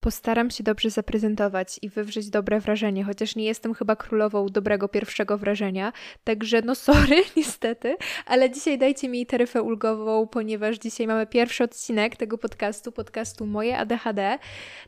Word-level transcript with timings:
Postaram 0.00 0.50
się 0.50 0.64
dobrze 0.64 0.90
zaprezentować 0.90 1.78
i 1.82 1.88
wywrzeć 1.88 2.30
dobre 2.30 2.60
wrażenie, 2.60 3.04
chociaż 3.04 3.36
nie 3.36 3.44
jestem 3.44 3.74
chyba 3.74 3.96
królową 3.96 4.46
dobrego 4.46 4.88
pierwszego 4.88 5.38
wrażenia, 5.38 5.92
także 6.24 6.62
no 6.62 6.74
sorry 6.88 7.22
niestety, 7.36 7.96
ale 8.26 8.50
dzisiaj 8.50 8.78
dajcie 8.78 9.08
mi 9.08 9.26
taryfę 9.26 9.62
ulgową, 9.62 10.26
ponieważ 10.26 10.78
dzisiaj 10.78 11.06
mamy 11.06 11.26
pierwszy 11.26 11.64
odcinek 11.64 12.16
tego 12.16 12.38
podcastu, 12.38 12.92
podcastu 12.92 13.46
Moje 13.46 13.78
ADHD. 13.78 14.38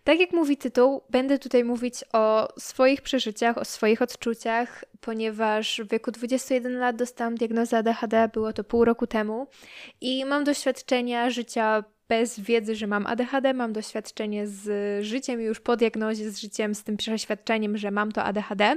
Tak 0.04 0.20
jak 0.20 0.32
mówi 0.32 0.56
tytuł, 0.56 1.02
będę 1.10 1.38
tutaj 1.38 1.64
mówić 1.64 2.04
o 2.12 2.48
swoich 2.58 3.02
przeżyciach, 3.02 3.58
o 3.58 3.64
swoich 3.64 4.02
odczuciach, 4.02 4.84
ponieważ 5.00 5.80
w 5.84 5.90
wieku 5.90 6.10
21 6.10 6.78
lat 6.78 6.96
dostałam 6.96 7.34
diagnozę 7.34 7.78
ADHD, 7.78 8.28
było 8.32 8.52
to 8.52 8.64
pół 8.64 8.84
roku 8.84 9.06
temu 9.06 9.46
i 10.00 10.24
mam 10.24 10.44
doświadczenia 10.44 11.30
życia 11.30 11.84
bez 12.10 12.40
wiedzy, 12.40 12.74
że 12.76 12.86
mam 12.86 13.06
ADHD, 13.06 13.54
mam 13.54 13.72
doświadczenie 13.72 14.46
z 14.46 14.64
życiem 15.04 15.40
już 15.40 15.60
po 15.60 15.76
diagnozie, 15.76 16.30
z 16.30 16.38
życiem, 16.38 16.74
z 16.74 16.84
tym 16.84 16.96
przeświadczeniem, 16.96 17.76
że 17.76 17.90
mam 17.90 18.12
to 18.12 18.24
ADHD, 18.24 18.76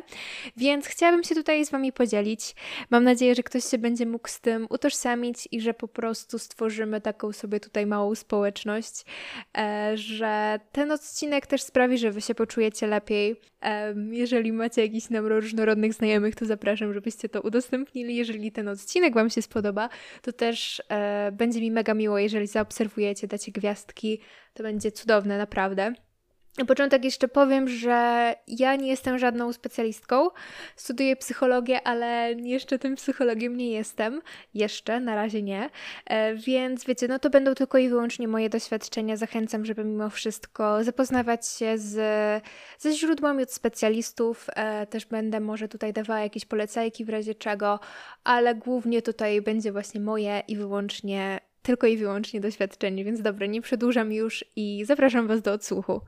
więc 0.57 0.87
chciałabym 0.87 1.23
się 1.23 1.35
tutaj 1.35 1.65
z 1.65 1.71
Wami 1.71 1.93
podzielić. 1.93 2.55
Mam 2.89 3.03
nadzieję, 3.03 3.35
że 3.35 3.43
ktoś 3.43 3.63
się 3.65 3.77
będzie 3.77 4.05
mógł 4.05 4.27
z 4.27 4.39
tym 4.41 4.67
utożsamić 4.69 5.47
i 5.51 5.61
że 5.61 5.73
po 5.73 5.87
prostu 5.87 6.39
stworzymy 6.39 7.01
taką 7.01 7.31
sobie 7.31 7.59
tutaj 7.59 7.85
małą 7.85 8.15
społeczność, 8.15 9.05
e, 9.57 9.91
że 9.97 10.59
ten 10.71 10.91
odcinek 10.91 11.47
też 11.47 11.61
sprawi, 11.61 11.97
że 11.97 12.11
Wy 12.11 12.21
się 12.21 12.35
poczujecie 12.35 12.87
lepiej. 12.87 13.35
Jeżeli 14.11 14.53
macie 14.53 14.81
jakichś 14.81 15.09
nam 15.09 15.25
różnorodnych 15.27 15.93
znajomych, 15.93 16.35
to 16.35 16.45
zapraszam, 16.45 16.93
żebyście 16.93 17.29
to 17.29 17.41
udostępnili. 17.41 18.15
Jeżeli 18.15 18.51
ten 18.51 18.67
odcinek 18.67 19.13
Wam 19.13 19.29
się 19.29 19.41
spodoba, 19.41 19.89
to 20.21 20.33
też 20.33 20.81
e, 20.89 21.31
będzie 21.31 21.61
mi 21.61 21.71
mega 21.71 21.93
miło, 21.93 22.17
jeżeli 22.19 22.47
zaobserwujecie 22.47 23.22
dacie 23.27 23.51
gwiazdki, 23.51 24.19
to 24.53 24.63
będzie 24.63 24.91
cudowne, 24.91 25.37
naprawdę. 25.37 25.93
Na 26.57 26.65
początek 26.65 27.05
jeszcze 27.05 27.27
powiem, 27.27 27.67
że 27.67 28.35
ja 28.47 28.75
nie 28.75 28.87
jestem 28.87 29.19
żadną 29.19 29.53
specjalistką. 29.53 30.29
Studiuję 30.75 31.15
psychologię, 31.15 31.87
ale 31.87 32.33
jeszcze 32.33 32.79
tym 32.79 32.95
psychologiem 32.95 33.57
nie 33.57 33.71
jestem. 33.71 34.21
Jeszcze, 34.53 34.99
na 34.99 35.15
razie 35.15 35.41
nie. 35.41 35.69
E, 36.05 36.35
więc 36.35 36.85
wiecie, 36.85 37.07
no 37.07 37.19
to 37.19 37.29
będą 37.29 37.53
tylko 37.55 37.77
i 37.77 37.89
wyłącznie 37.89 38.27
moje 38.27 38.49
doświadczenia. 38.49 39.17
Zachęcam, 39.17 39.65
żeby 39.65 39.83
mimo 39.83 40.09
wszystko 40.09 40.83
zapoznawać 40.83 41.47
się 41.47 41.77
z, 41.77 41.95
ze 42.79 42.91
źródłami 42.91 43.43
od 43.43 43.51
specjalistów. 43.51 44.47
E, 44.55 44.87
też 44.87 45.05
będę 45.05 45.39
może 45.39 45.67
tutaj 45.67 45.93
dawała 45.93 46.19
jakieś 46.19 46.45
polecajki 46.45 47.05
w 47.05 47.09
razie 47.09 47.35
czego, 47.35 47.79
ale 48.23 48.55
głównie 48.55 49.01
tutaj 49.01 49.41
będzie 49.41 49.71
właśnie 49.71 50.01
moje 50.01 50.43
i 50.47 50.55
wyłącznie 50.55 51.39
tylko 51.63 51.87
i 51.87 51.97
wyłącznie 51.97 52.41
doświadczenie, 52.41 53.05
więc 53.05 53.21
dobra, 53.21 53.45
nie 53.45 53.61
przedłużam 53.61 54.13
już 54.13 54.45
i 54.55 54.85
zapraszam 54.85 55.27
Was 55.27 55.41
do 55.41 55.53
odsłuchu. 55.53 56.01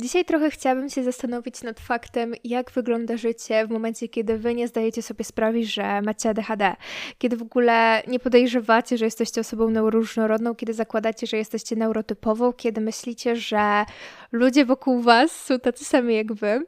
Dzisiaj 0.00 0.24
trochę 0.24 0.50
chciałabym 0.50 0.88
się 0.88 1.04
zastanowić 1.04 1.62
nad 1.62 1.80
faktem, 1.80 2.34
jak 2.44 2.70
wygląda 2.70 3.16
życie 3.16 3.66
w 3.66 3.70
momencie, 3.70 4.08
kiedy 4.08 4.38
wy 4.38 4.54
nie 4.54 4.68
zdajecie 4.68 5.02
sobie 5.02 5.24
sprawy, 5.24 5.64
że 5.64 6.02
macie 6.02 6.30
ADHD, 6.30 6.76
kiedy 7.18 7.36
w 7.36 7.42
ogóle 7.42 8.02
nie 8.08 8.18
podejrzewacie, 8.18 8.98
że 8.98 9.04
jesteście 9.04 9.40
osobą 9.40 9.70
neuroróżnorodną, 9.70 10.54
kiedy 10.54 10.74
zakładacie, 10.74 11.26
że 11.26 11.36
jesteście 11.36 11.76
neurotypową, 11.76 12.52
kiedy 12.52 12.80
myślicie, 12.80 13.36
że 13.36 13.84
ludzie 14.32 14.64
wokół 14.64 15.00
was 15.00 15.44
są 15.44 15.60
tacy 15.60 15.84
sami 15.84 16.14
jak 16.14 16.32
wy 16.32 16.64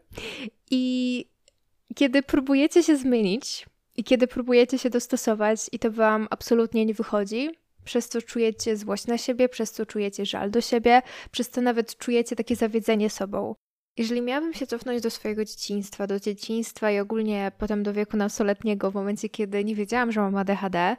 i 0.70 1.24
kiedy 1.94 2.22
próbujecie 2.22 2.82
się 2.82 2.96
zmienić 2.96 3.66
i 3.96 4.04
kiedy 4.04 4.26
próbujecie 4.26 4.78
się 4.78 4.90
dostosować 4.90 5.60
i 5.72 5.78
to 5.78 5.90
wam 5.90 6.28
absolutnie 6.30 6.86
nie 6.86 6.94
wychodzi, 6.94 7.50
przez 7.84 8.08
co 8.08 8.22
czujecie 8.22 8.76
złość 8.76 9.06
na 9.06 9.18
siebie, 9.18 9.48
przez 9.48 9.72
co 9.72 9.86
czujecie 9.86 10.26
żal 10.26 10.50
do 10.50 10.60
siebie, 10.60 11.02
przez 11.30 11.48
co 11.48 11.60
nawet 11.60 11.96
czujecie 11.96 12.36
takie 12.36 12.56
zawiedzenie 12.56 13.10
sobą. 13.10 13.54
Jeżeli 13.96 14.22
miałabym 14.22 14.54
się 14.54 14.66
cofnąć 14.66 15.02
do 15.02 15.10
swojego 15.10 15.44
dzieciństwa, 15.44 16.06
do 16.06 16.20
dzieciństwa 16.20 16.90
i 16.90 16.98
ogólnie 16.98 17.52
potem 17.58 17.82
do 17.82 17.92
wieku 17.92 18.16
nastoletniego, 18.16 18.90
w 18.90 18.94
momencie 18.94 19.28
kiedy 19.28 19.64
nie 19.64 19.74
wiedziałam, 19.74 20.12
że 20.12 20.20
mam 20.20 20.36
ADHD, 20.36 20.96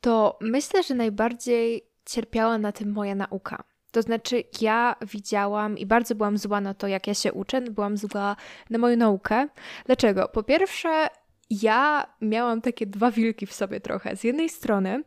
to 0.00 0.38
myślę, 0.40 0.82
że 0.82 0.94
najbardziej 0.94 1.82
cierpiała 2.04 2.58
na 2.58 2.72
tym 2.72 2.92
moja 2.92 3.14
nauka. 3.14 3.64
To 3.92 4.02
znaczy, 4.02 4.44
ja 4.60 4.96
widziałam 5.02 5.78
i 5.78 5.86
bardzo 5.86 6.14
byłam 6.14 6.38
zła 6.38 6.60
na 6.60 6.74
to, 6.74 6.86
jak 6.86 7.06
ja 7.06 7.14
się 7.14 7.32
uczę, 7.32 7.60
byłam 7.60 7.96
zła 7.96 8.36
na 8.70 8.78
moją 8.78 8.96
naukę. 8.96 9.48
Dlaczego? 9.86 10.28
Po 10.28 10.42
pierwsze, 10.42 11.08
ja 11.50 12.06
miałam 12.20 12.60
takie 12.60 12.86
dwa 12.86 13.10
wilki 13.10 13.46
w 13.46 13.52
sobie 13.52 13.80
trochę. 13.80 14.16
Z 14.16 14.24
jednej 14.24 14.48
strony 14.48 15.04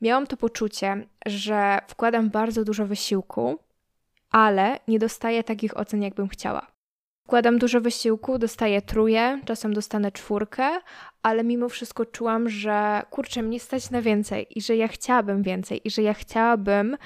miałam 0.00 0.26
to 0.26 0.36
poczucie, 0.36 1.06
że 1.26 1.78
wkładam 1.88 2.30
bardzo 2.30 2.64
dużo 2.64 2.86
wysiłku, 2.86 3.58
ale 4.30 4.80
nie 4.88 4.98
dostaję 4.98 5.44
takich 5.44 5.76
ocen, 5.76 6.02
jakbym 6.02 6.28
chciała. 6.28 6.66
Wkładam 7.24 7.58
dużo 7.58 7.80
wysiłku, 7.80 8.38
dostaję 8.38 8.82
truje, 8.82 9.40
czasem 9.44 9.74
dostanę 9.74 10.12
czwórkę, 10.12 10.80
ale 11.22 11.44
mimo 11.44 11.68
wszystko 11.68 12.06
czułam, 12.06 12.48
że 12.48 13.02
kurczę, 13.10 13.42
mnie 13.42 13.60
stać 13.60 13.90
na 13.90 14.02
więcej 14.02 14.46
i 14.58 14.62
że 14.62 14.76
ja 14.76 14.88
chciałabym 14.88 15.42
więcej 15.42 15.80
i 15.84 15.90
że 15.90 16.02
ja 16.02 16.14
chciałabym, 16.14 16.96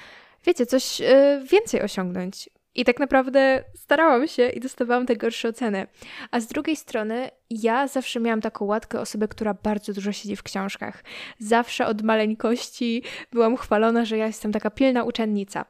wiecie, 0.45 0.65
coś 0.65 0.99
yy, 0.99 1.07
więcej 1.51 1.81
osiągnąć. 1.81 2.49
I 2.75 2.85
tak 2.85 2.99
naprawdę 2.99 3.63
starałam 3.75 4.27
się 4.27 4.49
i 4.49 4.59
dostawałam 4.59 5.05
te 5.05 5.15
gorsze 5.15 5.49
oceny. 5.49 5.87
A 6.31 6.39
z 6.39 6.47
drugiej 6.47 6.75
strony, 6.75 7.29
ja 7.49 7.87
zawsze 7.87 8.19
miałam 8.19 8.41
taką 8.41 8.65
łatkę 8.65 8.99
osoby, 8.99 9.27
która 9.27 9.53
bardzo 9.53 9.93
dużo 9.93 10.11
siedzi 10.11 10.35
w 10.35 10.43
książkach. 10.43 11.03
Zawsze 11.39 11.87
od 11.87 12.01
maleńkości 12.01 13.03
byłam 13.31 13.57
chwalona, 13.57 14.05
że 14.05 14.17
ja 14.17 14.27
jestem 14.27 14.51
taka 14.51 14.69
pilna 14.71 15.03
uczennica. 15.03 15.65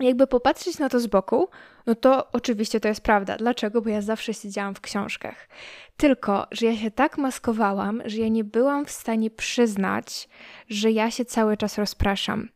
Jakby 0.00 0.26
popatrzeć 0.26 0.78
na 0.78 0.88
to 0.88 1.00
z 1.00 1.06
boku, 1.06 1.48
no 1.86 1.94
to 1.94 2.32
oczywiście 2.32 2.80
to 2.80 2.88
jest 2.88 3.00
prawda. 3.00 3.36
Dlaczego? 3.36 3.82
Bo 3.82 3.90
ja 3.90 4.00
zawsze 4.00 4.34
siedziałam 4.34 4.74
w 4.74 4.80
książkach. 4.80 5.48
Tylko, 5.96 6.46
że 6.50 6.66
ja 6.66 6.76
się 6.76 6.90
tak 6.90 7.18
maskowałam, 7.18 8.02
że 8.04 8.16
ja 8.16 8.28
nie 8.28 8.44
byłam 8.44 8.86
w 8.86 8.90
stanie 8.90 9.30
przyznać, 9.30 10.28
że 10.68 10.90
ja 10.90 11.10
się 11.10 11.24
cały 11.24 11.56
czas 11.56 11.78
rozpraszam. 11.78 12.48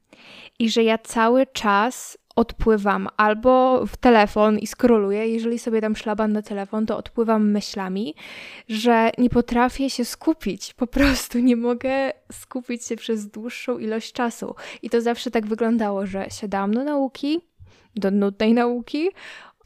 I 0.58 0.70
że 0.70 0.82
ja 0.82 0.98
cały 0.98 1.46
czas 1.46 2.18
odpływam 2.36 3.08
albo 3.16 3.86
w 3.86 3.96
telefon 3.96 4.58
i 4.58 4.66
skroluję. 4.66 5.28
Jeżeli 5.28 5.58
sobie 5.58 5.80
dam 5.80 5.96
szlaban 5.96 6.32
na 6.32 6.42
telefon, 6.42 6.86
to 6.86 6.96
odpływam 6.96 7.50
myślami, 7.50 8.14
że 8.68 9.10
nie 9.18 9.30
potrafię 9.30 9.90
się 9.90 10.04
skupić. 10.04 10.74
Po 10.74 10.86
prostu 10.86 11.38
nie 11.38 11.56
mogę 11.56 12.12
skupić 12.32 12.84
się 12.84 12.96
przez 12.96 13.26
dłuższą 13.26 13.78
ilość 13.78 14.12
czasu. 14.12 14.54
I 14.82 14.90
to 14.90 15.00
zawsze 15.00 15.30
tak 15.30 15.46
wyglądało, 15.46 16.06
że 16.06 16.26
siadałam 16.30 16.74
do 16.74 16.84
nauki, 16.84 17.40
do 17.94 18.10
nudnej 18.10 18.54
nauki, 18.54 19.10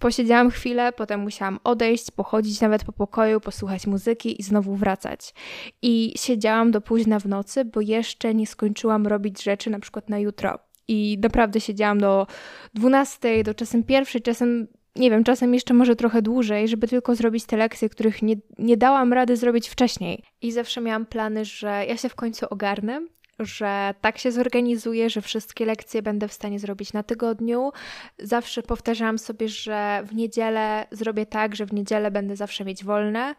Posiedziałam 0.00 0.50
chwilę, 0.50 0.92
potem 0.92 1.20
musiałam 1.20 1.58
odejść, 1.64 2.10
pochodzić 2.10 2.60
nawet 2.60 2.84
po 2.84 2.92
pokoju, 2.92 3.40
posłuchać 3.40 3.86
muzyki 3.86 4.40
i 4.40 4.42
znowu 4.42 4.74
wracać. 4.74 5.34
I 5.82 6.12
siedziałam 6.16 6.70
do 6.70 6.80
późna 6.80 7.18
w 7.18 7.26
nocy, 7.26 7.64
bo 7.64 7.80
jeszcze 7.80 8.34
nie 8.34 8.46
skończyłam 8.46 9.06
robić 9.06 9.42
rzeczy 9.42 9.70
na 9.70 9.80
przykład 9.80 10.08
na 10.08 10.18
jutro 10.18 10.69
i 10.90 11.18
naprawdę 11.22 11.60
siedziałam 11.60 11.98
do 11.98 12.26
12, 12.74 13.42
do 13.44 13.54
czasem 13.54 13.84
pierwszej, 13.84 14.22
czasem 14.22 14.66
nie 14.96 15.10
wiem, 15.10 15.24
czasem 15.24 15.54
jeszcze 15.54 15.74
może 15.74 15.96
trochę 15.96 16.22
dłużej, 16.22 16.68
żeby 16.68 16.88
tylko 16.88 17.14
zrobić 17.14 17.44
te 17.44 17.56
lekcje, 17.56 17.88
których 17.88 18.22
nie, 18.22 18.36
nie 18.58 18.76
dałam 18.76 19.12
rady 19.12 19.36
zrobić 19.36 19.68
wcześniej. 19.68 20.22
I 20.42 20.52
zawsze 20.52 20.80
miałam 20.80 21.06
plany, 21.06 21.44
że 21.44 21.84
ja 21.88 21.96
się 21.96 22.08
w 22.08 22.14
końcu 22.14 22.46
ogarnę, 22.50 23.00
że 23.44 23.94
tak 24.00 24.18
się 24.18 24.32
zorganizuję, 24.32 25.10
że 25.10 25.20
wszystkie 25.20 25.66
lekcje 25.66 26.02
będę 26.02 26.28
w 26.28 26.32
stanie 26.32 26.58
zrobić 26.58 26.92
na 26.92 27.02
tygodniu. 27.02 27.72
Zawsze 28.18 28.62
powtarzałam 28.62 29.18
sobie, 29.18 29.48
że 29.48 30.02
w 30.06 30.14
niedzielę 30.14 30.86
zrobię 30.90 31.26
tak, 31.26 31.56
że 31.56 31.66
w 31.66 31.72
niedzielę 31.72 32.10
będę 32.10 32.36
zawsze 32.36 32.64
mieć 32.64 32.84
wolne, 32.84 33.34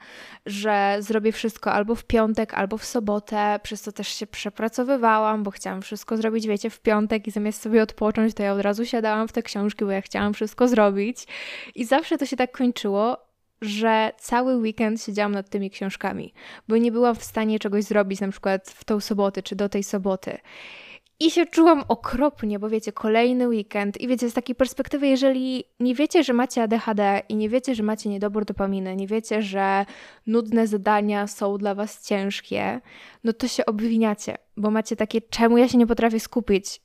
że 0.45 0.97
zrobię 0.99 1.31
wszystko 1.31 1.71
albo 1.71 1.95
w 1.95 2.03
piątek, 2.03 2.53
albo 2.53 2.77
w 2.77 2.85
sobotę, 2.85 3.59
przez 3.63 3.81
to 3.81 3.91
też 3.91 4.07
się 4.07 4.27
przepracowywałam, 4.27 5.43
bo 5.43 5.51
chciałam 5.51 5.81
wszystko 5.81 6.17
zrobić, 6.17 6.47
wiecie, 6.47 6.69
w 6.69 6.79
piątek 6.79 7.27
i 7.27 7.31
zamiast 7.31 7.61
sobie 7.61 7.83
odpocząć, 7.83 8.33
to 8.33 8.43
ja 8.43 8.53
od 8.53 8.61
razu 8.61 8.85
siadałam 8.85 9.27
w 9.27 9.31
te 9.31 9.43
książki, 9.43 9.85
bo 9.85 9.91
ja 9.91 10.01
chciałam 10.01 10.33
wszystko 10.33 10.67
zrobić. 10.67 11.27
I 11.75 11.85
zawsze 11.85 12.17
to 12.17 12.25
się 12.25 12.37
tak 12.37 12.51
kończyło, 12.51 13.30
że 13.61 14.11
cały 14.17 14.55
weekend 14.55 15.03
siedziałam 15.03 15.31
nad 15.31 15.49
tymi 15.49 15.69
książkami, 15.69 16.33
bo 16.67 16.77
nie 16.77 16.91
byłam 16.91 17.15
w 17.15 17.23
stanie 17.23 17.59
czegoś 17.59 17.83
zrobić, 17.83 18.19
na 18.19 18.31
przykład 18.31 18.69
w 18.69 18.83
tą 18.83 18.99
sobotę 18.99 19.43
czy 19.43 19.55
do 19.55 19.69
tej 19.69 19.83
soboty. 19.83 20.37
I 21.19 21.31
się 21.31 21.45
czułam 21.45 21.83
okropnie, 21.87 22.59
bo 22.59 22.69
wiecie, 22.69 22.91
kolejny 22.91 23.47
weekend 23.47 24.01
i 24.01 24.07
wiecie, 24.07 24.29
z 24.29 24.33
takiej 24.33 24.55
perspektywy, 24.55 25.07
jeżeli 25.07 25.63
nie 25.79 25.95
wiecie, 25.95 26.23
że 26.23 26.33
macie 26.33 26.63
ADHD 26.63 27.21
i 27.29 27.35
nie 27.35 27.49
wiecie, 27.49 27.75
że 27.75 27.83
macie 27.83 28.09
niedobór 28.09 28.45
dopaminy, 28.45 28.95
nie 28.95 29.07
wiecie, 29.07 29.41
że 29.41 29.85
nudne 30.27 30.67
zadania 30.67 31.27
są 31.27 31.57
dla 31.57 31.75
was 31.75 32.07
ciężkie, 32.07 32.81
no 33.23 33.33
to 33.33 33.47
się 33.47 33.65
obwiniacie, 33.65 34.37
bo 34.57 34.71
macie 34.71 34.95
takie, 34.95 35.21
czemu 35.21 35.57
ja 35.57 35.67
się 35.67 35.77
nie 35.77 35.87
potrafię 35.87 36.19
skupić? 36.19 36.81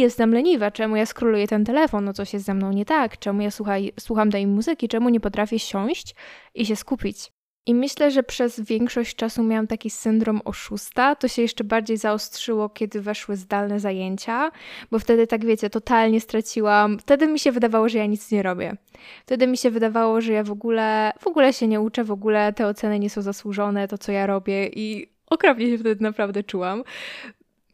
Jestem 0.00 0.34
leniwa, 0.34 0.70
czemu 0.70 0.96
ja 0.96 1.06
skroluję 1.06 1.46
ten 1.46 1.64
telefon, 1.64 2.04
no 2.04 2.12
coś 2.12 2.32
jest 2.32 2.46
ze 2.46 2.54
mną 2.54 2.72
nie 2.72 2.84
tak, 2.84 3.18
czemu 3.18 3.42
ja 3.42 3.50
słuchaj, 3.50 3.92
słucham 4.00 4.30
tej 4.30 4.46
muzyki, 4.46 4.88
czemu 4.88 5.08
nie 5.08 5.20
potrafię 5.20 5.58
siąść 5.58 6.14
i 6.54 6.66
się 6.66 6.76
skupić. 6.76 7.32
I 7.68 7.74
myślę, 7.74 8.10
że 8.10 8.22
przez 8.22 8.60
większość 8.60 9.16
czasu 9.16 9.42
miałam 9.42 9.66
taki 9.66 9.90
syndrom 9.90 10.40
oszusta. 10.44 11.14
To 11.14 11.28
się 11.28 11.42
jeszcze 11.42 11.64
bardziej 11.64 11.96
zaostrzyło, 11.96 12.68
kiedy 12.68 13.00
weszły 13.00 13.36
zdalne 13.36 13.80
zajęcia, 13.80 14.50
bo 14.90 14.98
wtedy, 14.98 15.26
tak 15.26 15.44
wiecie, 15.44 15.70
totalnie 15.70 16.20
straciłam. 16.20 16.98
Wtedy 16.98 17.26
mi 17.26 17.38
się 17.38 17.52
wydawało, 17.52 17.88
że 17.88 17.98
ja 17.98 18.06
nic 18.06 18.30
nie 18.30 18.42
robię. 18.42 18.76
Wtedy 19.22 19.46
mi 19.46 19.56
się 19.56 19.70
wydawało, 19.70 20.20
że 20.20 20.32
ja 20.32 20.44
w 20.44 20.50
ogóle, 20.50 21.12
w 21.20 21.26
ogóle 21.26 21.52
się 21.52 21.68
nie 21.68 21.80
uczę, 21.80 22.04
w 22.04 22.10
ogóle 22.10 22.52
te 22.52 22.66
oceny 22.66 22.98
nie 22.98 23.10
są 23.10 23.22
zasłużone, 23.22 23.88
to 23.88 23.98
co 23.98 24.12
ja 24.12 24.26
robię 24.26 24.66
i 24.66 25.16
okropnie 25.30 25.66
się 25.66 25.78
wtedy 25.78 26.02
naprawdę 26.02 26.42
czułam. 26.42 26.82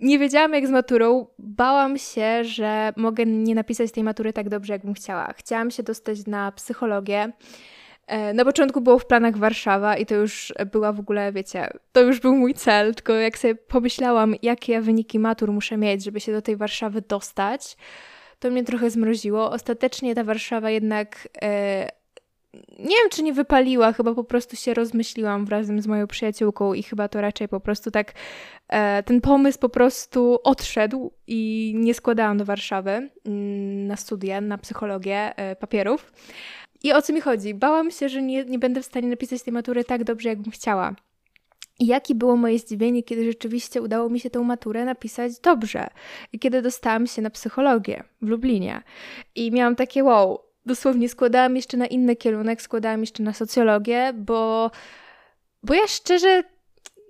Nie 0.03 0.19
wiedziałam 0.19 0.55
jak 0.55 0.67
z 0.67 0.71
maturą, 0.71 1.27
bałam 1.39 1.99
się, 1.99 2.45
że 2.45 2.93
mogę 2.97 3.27
nie 3.27 3.55
napisać 3.55 3.93
tej 3.93 4.05
matury 4.05 4.33
tak 4.33 4.49
dobrze, 4.49 4.73
jakbym 4.73 4.95
chciała. 4.95 5.33
Chciałam 5.37 5.71
się 5.71 5.83
dostać 5.83 6.27
na 6.27 6.53
psychologię. 6.53 7.33
E, 8.07 8.35
na 8.35 8.45
początku 8.45 8.81
było 8.81 8.99
w 8.99 9.07
planach 9.07 9.37
Warszawa 9.37 9.97
i 9.97 10.07
to 10.07 10.15
już 10.15 10.53
była 10.73 10.93
w 10.93 11.01
ogóle, 11.01 11.33
wiecie, 11.33 11.71
to 11.93 12.01
już 12.01 12.21
był 12.21 12.37
mój 12.37 12.55
cel, 12.55 12.95
tylko 12.95 13.13
jak 13.13 13.39
sobie 13.39 13.55
pomyślałam, 13.55 14.35
jakie 14.43 14.73
ja 14.73 14.81
wyniki 14.81 15.19
matur 15.19 15.53
muszę 15.53 15.77
mieć, 15.77 16.05
żeby 16.05 16.21
się 16.21 16.33
do 16.33 16.43
tej 16.43 16.57
Warszawy 16.57 17.03
dostać, 17.09 17.77
to 18.39 18.51
mnie 18.51 18.65
trochę 18.65 18.91
zmroziło. 18.91 19.51
Ostatecznie 19.51 20.15
ta 20.15 20.25
Warszawa 20.25 20.71
jednak 20.71 21.29
e, 21.43 21.89
nie 22.79 22.97
wiem, 22.97 23.11
czy 23.11 23.23
nie 23.23 23.33
wypaliła, 23.33 23.93
chyba 23.93 24.15
po 24.15 24.25
prostu 24.25 24.57
się 24.57 24.75
rozmyśliłam 24.75 25.49
razem 25.49 25.83
z 25.83 25.87
moją 25.87 26.07
przyjaciółką 26.07 26.75
i 26.75 26.83
chyba 26.83 27.09
to 27.09 27.21
raczej 27.21 27.49
po 27.49 27.61
prostu 27.61 27.91
tak 27.91 28.13
e, 28.69 29.03
ten 29.03 29.21
pomysł 29.21 29.59
po 29.59 29.69
prostu 29.69 30.39
odszedł 30.45 31.13
i 31.27 31.73
nie 31.77 31.95
składałam 31.95 32.39
do 32.39 32.45
Warszawy 32.45 32.91
mm, 32.91 33.87
na 33.87 33.97
studia, 33.97 34.41
na 34.41 34.59
psychologię 34.59 35.37
e, 35.37 35.57
papierów. 35.57 36.13
I 36.83 36.93
o 36.93 37.03
co 37.03 37.13
mi 37.13 37.21
chodzi? 37.21 37.55
Bałam 37.55 37.91
się, 37.91 38.09
że 38.09 38.23
nie, 38.23 38.45
nie 38.45 38.59
będę 38.59 38.83
w 38.83 38.87
stanie 38.87 39.09
napisać 39.09 39.43
tej 39.43 39.53
matury 39.53 39.85
tak 39.85 40.05
dobrze, 40.05 40.29
jakbym 40.29 40.53
chciała. 40.53 40.95
I 41.79 41.87
jakie 41.87 42.15
było 42.15 42.37
moje 42.37 42.59
zdziwienie, 42.59 43.03
kiedy 43.03 43.25
rzeczywiście 43.25 43.83
udało 43.83 44.09
mi 44.09 44.21
się 44.21 44.31
tę 44.31 44.41
maturę 44.41 44.85
napisać 44.85 45.41
dobrze. 45.41 45.87
I 46.33 46.39
kiedy 46.39 46.63
dostałam 46.63 47.07
się 47.07 47.23
na 47.23 47.31
psychologię 47.31 48.05
w 48.23 48.29
Lublinie. 48.29 48.83
I 49.35 49.53
miałam 49.53 49.77
takie 49.77 50.05
wow, 50.05 50.39
dosłownie 50.67 51.09
składałam 51.09 51.57
jeszcze 51.57 51.77
na 51.77 51.87
inny 51.87 52.17
kierunek, 52.17 52.63
składałam 52.63 53.01
jeszcze 53.01 53.23
na 53.23 53.33
socjologię, 53.33 54.13
bo, 54.15 54.71
bo 55.63 55.75
ja 55.75 55.87
szczerze 55.87 56.43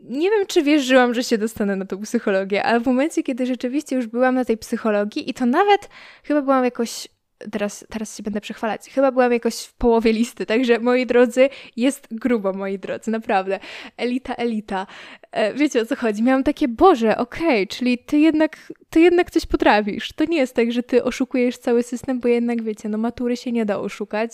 nie 0.03 0.31
wiem, 0.31 0.47
czy 0.47 0.63
wierzyłam, 0.63 1.15
że 1.15 1.25
się 1.25 1.39
dostanę 1.39 1.77
na 1.77 1.85
tą 1.85 2.01
psychologię, 2.01 2.65
ale 2.65 2.81
w 2.81 2.87
momencie, 2.87 3.23
kiedy 3.23 3.47
rzeczywiście 3.47 3.97
już 3.97 4.07
byłam 4.07 4.35
na 4.35 4.45
tej 4.45 4.59
psychologii 4.59 5.31
i 5.31 5.35
to 5.35 5.47
nawet 5.47 5.89
chyba 6.25 6.43
byłam 6.43 6.65
jakoś 6.65 7.09
teraz, 7.51 7.87
teraz 7.89 8.17
się 8.17 8.23
będę 8.23 8.41
przechwalać. 8.41 8.91
Chyba 8.91 9.13
byłam 9.13 9.33
jakoś 9.33 9.61
w 9.61 9.75
połowie 9.75 10.13
listy, 10.13 10.47
także 10.47 10.79
moi 10.79 11.07
drodzy, 11.07 11.49
jest 11.77 12.09
grubo, 12.11 12.53
moi 12.53 12.79
drodzy, 12.79 13.11
naprawdę. 13.11 13.61
Elita, 13.97 14.35
elita. 14.35 14.87
E, 15.33 15.55
wiecie 15.55 15.81
o 15.81 15.87
co 15.87 15.97
chodzi? 15.97 16.23
Miałam 16.23 16.45
takie, 16.45 16.69
Boże, 16.69 17.17
okej, 17.17 17.47
okay, 17.47 17.67
czyli 17.67 17.99
ty 17.99 18.19
jednak, 18.19 18.73
ty 18.91 19.01
jednak 19.01 19.31
coś 19.31 19.47
potrafisz. 19.47 20.13
To 20.13 20.25
nie 20.25 20.37
jest 20.37 20.55
tak, 20.55 20.73
że 20.73 20.83
ty 20.83 21.05
oszukujesz 21.05 21.59
cały 21.59 21.83
system, 21.83 22.21
bo 22.21 22.29
jednak 22.29 22.63
wiecie, 22.63 22.89
no 22.89 22.99
matury 22.99 23.37
się 23.37 23.53
nie 23.53 23.65
da 23.65 23.79
oszukać 23.79 24.31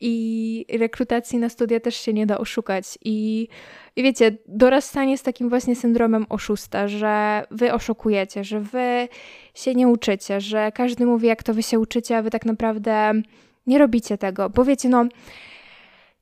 i 0.00 0.66
rekrutacji 0.78 1.38
na 1.38 1.48
studia 1.48 1.80
też 1.80 1.96
się 1.96 2.12
nie 2.12 2.26
da 2.26 2.38
oszukać 2.38 2.98
i 3.04 3.48
i 3.96 4.02
wiecie, 4.02 4.36
dorastanie 4.48 5.18
z 5.18 5.22
takim 5.22 5.48
właśnie 5.48 5.76
syndromem 5.76 6.26
oszusta, 6.28 6.88
że 6.88 7.44
wy 7.50 7.72
oszukujecie, 7.72 8.44
że 8.44 8.60
wy 8.60 9.08
się 9.54 9.74
nie 9.74 9.88
uczycie, 9.88 10.40
że 10.40 10.72
każdy 10.72 11.06
mówi, 11.06 11.26
jak 11.26 11.42
to 11.42 11.54
wy 11.54 11.62
się 11.62 11.78
uczycie, 11.78 12.16
a 12.16 12.22
wy 12.22 12.30
tak 12.30 12.46
naprawdę 12.46 13.12
nie 13.66 13.78
robicie 13.78 14.18
tego. 14.18 14.50
Bo 14.50 14.64
wiecie, 14.64 14.88
no, 14.88 15.04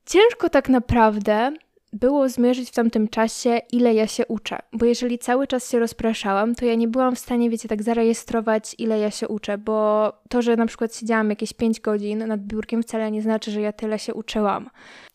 ciężko 0.05 0.49
tak 0.49 0.69
naprawdę 0.69 1.51
było 1.93 2.29
zmierzyć 2.29 2.69
w 2.69 2.73
tamtym 2.73 3.07
czasie, 3.07 3.61
ile 3.71 3.93
ja 3.93 4.07
się 4.07 4.25
uczę. 4.25 4.59
Bo 4.73 4.85
jeżeli 4.85 5.19
cały 5.19 5.47
czas 5.47 5.71
się 5.71 5.79
rozpraszałam, 5.79 6.55
to 6.55 6.65
ja 6.65 6.75
nie 6.75 6.87
byłam 6.87 7.15
w 7.15 7.19
stanie, 7.19 7.49
wiecie, 7.49 7.69
tak 7.69 7.83
zarejestrować, 7.83 8.75
ile 8.77 8.99
ja 8.99 9.11
się 9.11 9.27
uczę, 9.27 9.57
bo 9.57 10.11
to, 10.29 10.41
że 10.41 10.55
na 10.55 10.65
przykład 10.65 10.95
siedziałam 10.95 11.29
jakieś 11.29 11.53
5 11.53 11.79
godzin 11.79 12.27
nad 12.27 12.41
biurkiem, 12.41 12.83
wcale 12.83 13.11
nie 13.11 13.21
znaczy, 13.21 13.51
że 13.51 13.61
ja 13.61 13.73
tyle 13.73 13.99
się 13.99 14.13
uczyłam. 14.13 14.69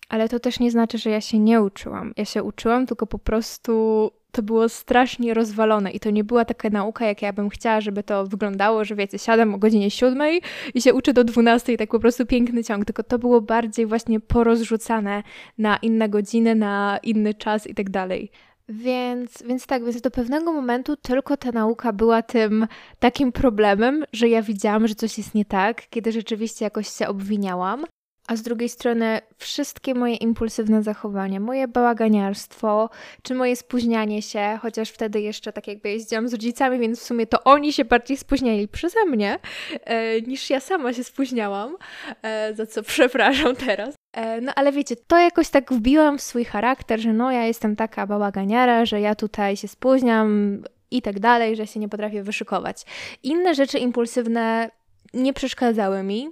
Ale 0.09 0.29
to 0.29 0.41
też 0.41 0.61
nie 0.61 0.71
znaczy, 0.71 0.99
że 0.99 1.11
ja 1.11 1.21
się 1.21 1.39
nie 1.39 1.63
uczyłam. 1.63 2.13
Ja 2.17 2.25
się 2.25 2.43
uczyłam, 2.43 2.87
tylko 2.87 3.07
po 3.07 3.19
prostu 3.19 4.11
to 4.35 4.43
było 4.43 4.69
strasznie 4.69 5.35
rozwalone 5.35 5.91
i 5.91 6.01
to 6.01 6.11
nie 6.11 6.25
była 6.25 6.45
taka 6.45 6.71
nauka, 6.71 7.07
jak 7.07 7.23
ja 7.23 7.33
bym 7.33 7.51
chciała, 7.51 7.81
żeby 7.81 8.03
to 8.03 8.27
wyglądało, 8.27 8.85
że 8.85 8.95
wiecie, 8.95 9.19
siadam 9.19 9.55
o 9.55 9.59
godzinie 9.59 9.91
siódmej 9.91 10.43
i 10.75 10.83
się 10.83 10.95
uczę 10.95 11.13
do 11.13 11.25
dwunastej, 11.25 11.77
tak 11.77 11.91
po 11.91 12.01
prostu 12.01 12.27
piękny 12.27 12.65
ciąg, 12.65 12.85
tylko 12.85 13.03
to 13.03 13.19
było 13.19 13.41
bardziej 13.41 13.87
właśnie 13.87 14.21
porozrzucane 14.21 15.23
na 15.59 15.77
inne 15.77 16.09
godziny, 16.09 16.55
na 16.55 16.99
inny 17.03 17.35
czas 17.35 17.67
i 17.67 17.75
tak 17.75 17.91
dalej. 17.91 18.31
Więc, 18.69 19.43
więc 19.43 19.67
tak, 19.67 19.85
więc 19.85 20.01
do 20.01 20.11
pewnego 20.11 20.53
momentu 20.53 20.97
tylko 20.97 21.37
ta 21.37 21.53
nauka 21.53 21.93
była 21.93 22.23
tym 22.23 22.67
takim 22.99 23.33
problemem, 23.33 24.05
że 24.13 24.29
ja 24.29 24.43
widziałam, 24.43 24.89
że 24.89 24.95
coś 24.95 25.19
jest 25.19 25.35
nie 25.35 25.45
tak, 25.45 25.89
kiedy 25.91 26.13
rzeczywiście 26.13 26.65
jakoś 26.65 26.89
się 26.89 27.09
obwiniałam 27.09 27.85
a 28.27 28.37
z 28.37 28.43
drugiej 28.43 28.69
strony 28.69 29.21
wszystkie 29.37 29.95
moje 29.95 30.15
impulsywne 30.15 30.83
zachowania, 30.83 31.41
moje 31.41 31.69
bałaganiarstwo, 31.69 32.91
czy 33.23 33.35
moje 33.35 33.57
spóźnianie 33.57 34.23
się, 34.23 34.59
chociaż 34.63 34.91
wtedy 34.91 35.21
jeszcze 35.21 35.53
tak 35.53 35.67
jakby 35.69 35.89
jeździłam 35.89 36.29
z 36.29 36.33
rodzicami, 36.33 36.79
więc 36.79 37.01
w 37.01 37.03
sumie 37.03 37.27
to 37.27 37.45
oni 37.45 37.73
się 37.73 37.85
bardziej 37.85 38.17
spóźniali 38.17 38.69
przeze 38.69 39.05
mnie, 39.05 39.39
e, 39.85 40.21
niż 40.21 40.51
ja 40.51 40.61
sama 40.61 40.93
się 40.93 41.05
spóźniałam, 41.05 41.77
e, 42.23 42.55
za 42.55 42.67
co 42.67 42.83
przepraszam 42.95 43.57
teraz. 43.57 43.95
E, 44.13 44.41
no 44.41 44.53
ale 44.57 44.73
wiecie, 44.73 44.97
to 44.97 45.19
jakoś 45.19 45.49
tak 45.49 45.73
wbiłam 45.73 46.19
w 46.19 46.23
swój 46.23 46.45
charakter, 46.45 47.01
że 47.01 47.13
no 47.13 47.33
ja 47.33 47.45
jestem 47.45 47.77
taka 47.77 48.07
bałaganiara, 48.07 48.85
że 48.85 49.01
ja 49.01 49.15
tutaj 49.15 49.57
się 49.57 49.69
spóźniam 49.69 50.59
i 50.91 51.03
tak 51.03 51.21
dalej, 51.21 51.57
że 51.57 51.67
się 51.67 51.81
nie 51.81 51.89
potrafię 51.89 52.23
wyszykować. 52.23 52.83
Inne 53.23 53.55
rzeczy 53.55 53.79
impulsywne 53.79 54.71
nie 55.15 55.33
przeszkadzały 55.33 56.03
mi, 56.03 56.31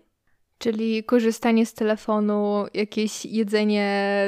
czyli 0.63 1.05
korzystanie 1.05 1.67
z 1.67 1.75
telefonu, 1.75 2.67
jakieś 2.75 3.25
jedzenie 3.25 4.27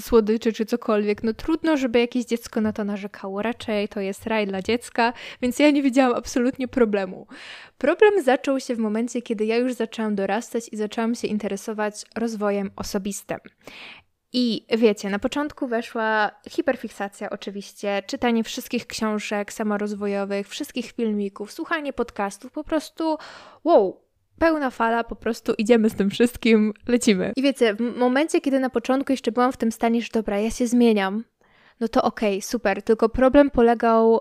słodyczy 0.00 0.52
czy 0.52 0.66
cokolwiek, 0.66 1.22
no 1.22 1.32
trudno, 1.32 1.76
żeby 1.76 1.98
jakieś 1.98 2.24
dziecko 2.24 2.60
na 2.60 2.72
to 2.72 2.84
narzekało. 2.84 3.42
Raczej 3.42 3.88
to 3.88 4.00
jest 4.00 4.26
raj 4.26 4.46
dla 4.46 4.62
dziecka, 4.62 5.12
więc 5.42 5.58
ja 5.58 5.70
nie 5.70 5.82
widziałam 5.82 6.16
absolutnie 6.16 6.68
problemu. 6.68 7.26
Problem 7.78 8.22
zaczął 8.22 8.60
się 8.60 8.74
w 8.74 8.78
momencie, 8.78 9.22
kiedy 9.22 9.44
ja 9.44 9.56
już 9.56 9.72
zaczęłam 9.72 10.14
dorastać 10.14 10.68
i 10.72 10.76
zaczęłam 10.76 11.14
się 11.14 11.28
interesować 11.28 12.04
rozwojem 12.16 12.70
osobistym. 12.76 13.38
I 14.32 14.66
wiecie, 14.78 15.10
na 15.10 15.18
początku 15.18 15.66
weszła 15.66 16.30
hiperfiksacja 16.50 17.30
oczywiście, 17.30 18.02
czytanie 18.06 18.44
wszystkich 18.44 18.86
książek 18.86 19.52
samorozwojowych, 19.52 20.48
wszystkich 20.48 20.92
filmików, 20.92 21.52
słuchanie 21.52 21.92
podcastów, 21.92 22.52
po 22.52 22.64
prostu 22.64 23.16
wow, 23.64 24.05
pełna 24.38 24.70
fala, 24.70 25.04
po 25.04 25.16
prostu 25.16 25.54
idziemy 25.58 25.90
z 25.90 25.94
tym 25.94 26.10
wszystkim, 26.10 26.72
lecimy. 26.88 27.32
I 27.36 27.42
wiecie, 27.42 27.74
w 27.74 27.96
momencie, 27.96 28.40
kiedy 28.40 28.60
na 28.60 28.70
początku 28.70 29.12
jeszcze 29.12 29.32
byłam 29.32 29.52
w 29.52 29.56
tym 29.56 29.72
stanie, 29.72 30.02
że 30.02 30.08
dobra, 30.12 30.38
ja 30.38 30.50
się 30.50 30.66
zmieniam, 30.66 31.24
no 31.80 31.88
to 31.88 32.02
okej, 32.02 32.38
okay, 32.38 32.42
super, 32.42 32.82
tylko 32.82 33.08
problem 33.08 33.50
polegał 33.50 34.20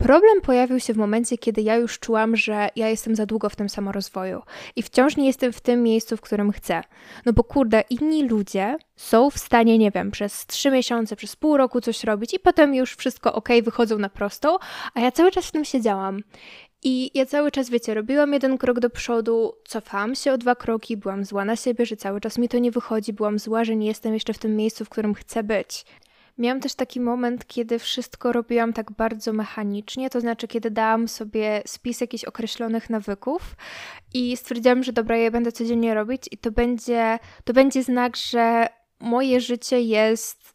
Problem 0.00 0.40
pojawił 0.40 0.80
się 0.80 0.94
w 0.94 0.96
momencie, 0.96 1.38
kiedy 1.38 1.62
ja 1.62 1.76
już 1.76 1.98
czułam, 1.98 2.36
że 2.36 2.68
ja 2.76 2.88
jestem 2.88 3.16
za 3.16 3.26
długo 3.26 3.48
w 3.48 3.56
tym 3.56 3.68
samorozwoju 3.68 4.42
i 4.76 4.82
wciąż 4.82 5.16
nie 5.16 5.26
jestem 5.26 5.52
w 5.52 5.60
tym 5.60 5.82
miejscu, 5.82 6.16
w 6.16 6.20
którym 6.20 6.52
chcę. 6.52 6.82
No 7.26 7.32
bo 7.32 7.44
kurde, 7.44 7.84
inni 7.90 8.28
ludzie 8.28 8.76
są 8.96 9.30
w 9.30 9.38
stanie, 9.38 9.78
nie 9.78 9.90
wiem, 9.90 10.10
przez 10.10 10.46
trzy 10.46 10.70
miesiące, 10.70 11.16
przez 11.16 11.36
pół 11.36 11.56
roku 11.56 11.80
coś 11.80 12.04
robić 12.04 12.34
i 12.34 12.38
potem 12.38 12.74
już 12.74 12.96
wszystko 12.96 13.34
ok, 13.34 13.48
wychodzą 13.62 13.98
na 13.98 14.08
prostą, 14.08 14.56
a 14.94 15.00
ja 15.00 15.12
cały 15.12 15.30
czas 15.30 15.46
w 15.46 15.52
tym 15.52 15.64
siedziałam. 15.64 16.22
I 16.82 17.10
ja 17.14 17.26
cały 17.26 17.50
czas, 17.50 17.70
wiecie, 17.70 17.94
robiłam 17.94 18.32
jeden 18.32 18.58
krok 18.58 18.80
do 18.80 18.90
przodu, 18.90 19.54
cofałam 19.64 20.14
się 20.14 20.32
o 20.32 20.38
dwa 20.38 20.54
kroki, 20.54 20.96
byłam 20.96 21.24
zła 21.24 21.44
na 21.44 21.56
siebie, 21.56 21.86
że 21.86 21.96
cały 21.96 22.20
czas 22.20 22.38
mi 22.38 22.48
to 22.48 22.58
nie 22.58 22.70
wychodzi, 22.70 23.12
byłam 23.12 23.38
zła, 23.38 23.64
że 23.64 23.76
nie 23.76 23.86
jestem 23.86 24.14
jeszcze 24.14 24.32
w 24.32 24.38
tym 24.38 24.56
miejscu, 24.56 24.84
w 24.84 24.88
którym 24.88 25.14
chcę 25.14 25.42
być. 25.42 25.84
Miałam 26.38 26.60
też 26.60 26.74
taki 26.74 27.00
moment, 27.00 27.46
kiedy 27.46 27.78
wszystko 27.78 28.32
robiłam 28.32 28.72
tak 28.72 28.92
bardzo 28.92 29.32
mechanicznie, 29.32 30.10
to 30.10 30.20
znaczy, 30.20 30.48
kiedy 30.48 30.70
dałam 30.70 31.08
sobie 31.08 31.62
spis 31.66 32.00
jakichś 32.00 32.24
określonych 32.24 32.90
nawyków 32.90 33.56
i 34.14 34.36
stwierdziłam, 34.36 34.82
że 34.82 34.92
dobra, 34.92 35.16
ja 35.16 35.30
będę 35.30 35.52
codziennie 35.52 35.94
robić 35.94 36.22
i 36.30 36.38
to 36.38 36.50
będzie, 36.50 37.18
to 37.44 37.52
będzie 37.52 37.82
znak, 37.82 38.16
że 38.16 38.68
moje 39.00 39.40
życie 39.40 39.80
jest 39.80 40.54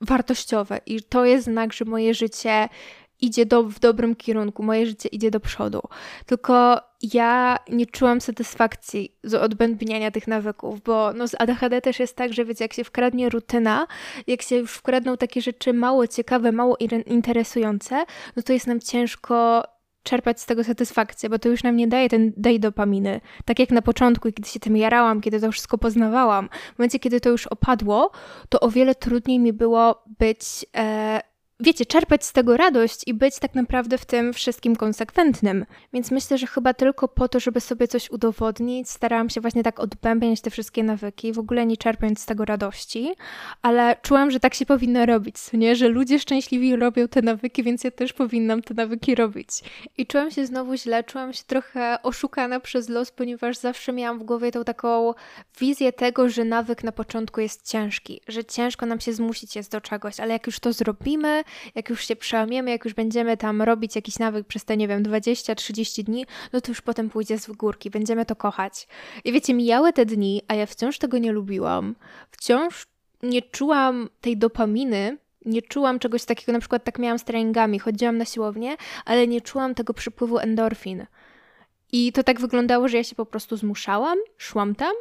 wartościowe 0.00 0.80
i 0.86 1.02
to 1.02 1.24
jest 1.24 1.44
znak, 1.44 1.72
że 1.72 1.84
moje 1.84 2.14
życie 2.14 2.68
idzie 3.20 3.46
do, 3.46 3.62
w 3.62 3.80
dobrym 3.80 4.16
kierunku, 4.16 4.62
moje 4.62 4.86
życie 4.86 5.08
idzie 5.08 5.30
do 5.30 5.40
przodu. 5.40 5.82
Tylko 6.26 6.80
ja 7.14 7.58
nie 7.68 7.86
czułam 7.86 8.20
satysfakcji 8.20 9.16
z 9.24 9.34
odbębniania 9.34 10.10
tych 10.10 10.28
nawyków, 10.28 10.82
bo 10.82 11.12
no 11.12 11.28
z 11.28 11.34
ADHD 11.38 11.80
też 11.80 12.00
jest 12.00 12.16
tak, 12.16 12.32
że 12.32 12.44
wiecie, 12.44 12.64
jak 12.64 12.72
się 12.72 12.84
wkradnie 12.84 13.28
rutyna, 13.28 13.86
jak 14.26 14.42
się 14.42 14.56
już 14.56 14.72
wkradną 14.72 15.16
takie 15.16 15.42
rzeczy 15.42 15.72
mało 15.72 16.06
ciekawe, 16.06 16.52
mało 16.52 16.76
interesujące, 17.06 18.04
no 18.36 18.42
to 18.42 18.52
jest 18.52 18.66
nam 18.66 18.80
ciężko 18.80 19.62
czerpać 20.06 20.40
z 20.40 20.46
tego 20.46 20.64
satysfakcję, 20.64 21.30
bo 21.30 21.38
to 21.38 21.48
już 21.48 21.62
nam 21.62 21.76
nie 21.76 21.88
daje 21.88 22.08
ten 22.08 22.32
dopaminy. 22.58 23.20
Tak 23.44 23.58
jak 23.58 23.70
na 23.70 23.82
początku, 23.82 24.32
kiedy 24.32 24.48
się 24.48 24.60
tym 24.60 24.76
jarałam, 24.76 25.20
kiedy 25.20 25.40
to 25.40 25.52
wszystko 25.52 25.78
poznawałam. 25.78 26.48
W 26.74 26.78
momencie, 26.78 26.98
kiedy 26.98 27.20
to 27.20 27.30
już 27.30 27.46
opadło, 27.46 28.10
to 28.48 28.60
o 28.60 28.70
wiele 28.70 28.94
trudniej 28.94 29.38
mi 29.38 29.52
było 29.52 30.02
być... 30.18 30.66
E, 30.76 31.20
wiecie, 31.60 31.86
czerpać 31.86 32.24
z 32.24 32.32
tego 32.32 32.56
radość 32.56 33.02
i 33.06 33.14
być 33.14 33.38
tak 33.38 33.54
naprawdę 33.54 33.98
w 33.98 34.04
tym 34.04 34.32
wszystkim 34.32 34.76
konsekwentnym. 34.76 35.66
Więc 35.92 36.10
myślę, 36.10 36.38
że 36.38 36.46
chyba 36.46 36.74
tylko 36.74 37.08
po 37.08 37.28
to, 37.28 37.40
żeby 37.40 37.60
sobie 37.60 37.88
coś 37.88 38.10
udowodnić, 38.10 38.90
starałam 38.90 39.30
się 39.30 39.40
właśnie 39.40 39.62
tak 39.62 39.80
odbębniać 39.80 40.40
te 40.40 40.50
wszystkie 40.50 40.82
nawyki, 40.82 41.32
w 41.32 41.38
ogóle 41.38 41.66
nie 41.66 41.76
czerpiąc 41.76 42.20
z 42.20 42.26
tego 42.26 42.44
radości, 42.44 43.14
ale 43.62 43.96
czułam, 44.02 44.30
że 44.30 44.40
tak 44.40 44.54
się 44.54 44.66
powinno 44.66 45.06
robić, 45.06 45.36
nie? 45.52 45.76
Że 45.76 45.88
ludzie 45.88 46.18
szczęśliwi 46.18 46.76
robią 46.76 47.08
te 47.08 47.22
nawyki, 47.22 47.62
więc 47.62 47.84
ja 47.84 47.90
też 47.90 48.12
powinnam 48.12 48.62
te 48.62 48.74
nawyki 48.74 49.14
robić. 49.14 49.48
I 49.98 50.06
czułam 50.06 50.30
się 50.30 50.46
znowu 50.46 50.76
źle, 50.76 51.04
czułam 51.04 51.32
się 51.32 51.42
trochę 51.46 52.02
oszukana 52.02 52.60
przez 52.60 52.88
los, 52.88 53.10
ponieważ 53.10 53.56
zawsze 53.56 53.92
miałam 53.92 54.18
w 54.18 54.22
głowie 54.22 54.52
tą 54.52 54.64
taką 54.64 55.14
wizję 55.60 55.92
tego, 55.92 56.28
że 56.28 56.44
nawyk 56.44 56.84
na 56.84 56.92
początku 56.92 57.40
jest 57.40 57.70
ciężki, 57.70 58.20
że 58.28 58.44
ciężko 58.44 58.86
nam 58.86 59.00
się 59.00 59.12
zmusić 59.12 59.56
jest 59.56 59.72
do 59.72 59.80
czegoś, 59.80 60.20
ale 60.20 60.32
jak 60.32 60.46
już 60.46 60.60
to 60.60 60.72
zrobimy, 60.72 61.44
jak 61.74 61.90
już 61.90 62.06
się 62.06 62.16
przełamiemy, 62.16 62.70
jak 62.70 62.84
już 62.84 62.94
będziemy 62.94 63.36
tam 63.36 63.62
robić 63.62 63.96
jakiś 63.96 64.18
nawyk 64.18 64.46
przez 64.46 64.64
te, 64.64 64.76
nie 64.76 64.88
wiem, 64.88 65.02
20-30 65.02 66.02
dni, 66.02 66.26
no 66.52 66.60
to 66.60 66.70
już 66.70 66.80
potem 66.80 67.10
pójdzie 67.10 67.38
z 67.38 67.50
górki, 67.50 67.90
będziemy 67.90 68.26
to 68.26 68.36
kochać. 68.36 68.88
I 69.24 69.32
wiecie, 69.32 69.54
mijały 69.54 69.92
te 69.92 70.06
dni, 70.06 70.42
a 70.48 70.54
ja 70.54 70.66
wciąż 70.66 70.98
tego 70.98 71.18
nie 71.18 71.32
lubiłam. 71.32 71.94
Wciąż 72.30 72.86
nie 73.22 73.42
czułam 73.42 74.08
tej 74.20 74.36
dopaminy, 74.36 75.18
nie 75.46 75.62
czułam 75.62 75.98
czegoś 75.98 76.24
takiego, 76.24 76.52
na 76.52 76.58
przykład 76.58 76.84
tak 76.84 76.98
miałam 76.98 77.18
z 77.18 77.24
treningami, 77.24 77.78
chodziłam 77.78 78.18
na 78.18 78.24
siłownię, 78.24 78.76
ale 79.04 79.26
nie 79.26 79.40
czułam 79.40 79.74
tego 79.74 79.94
przypływu 79.94 80.38
endorfin. 80.38 81.06
I 81.92 82.12
to 82.12 82.22
tak 82.22 82.40
wyglądało, 82.40 82.88
że 82.88 82.96
ja 82.96 83.04
się 83.04 83.14
po 83.14 83.26
prostu 83.26 83.56
zmuszałam, 83.56 84.18
szłam 84.36 84.74
tam 84.74 84.92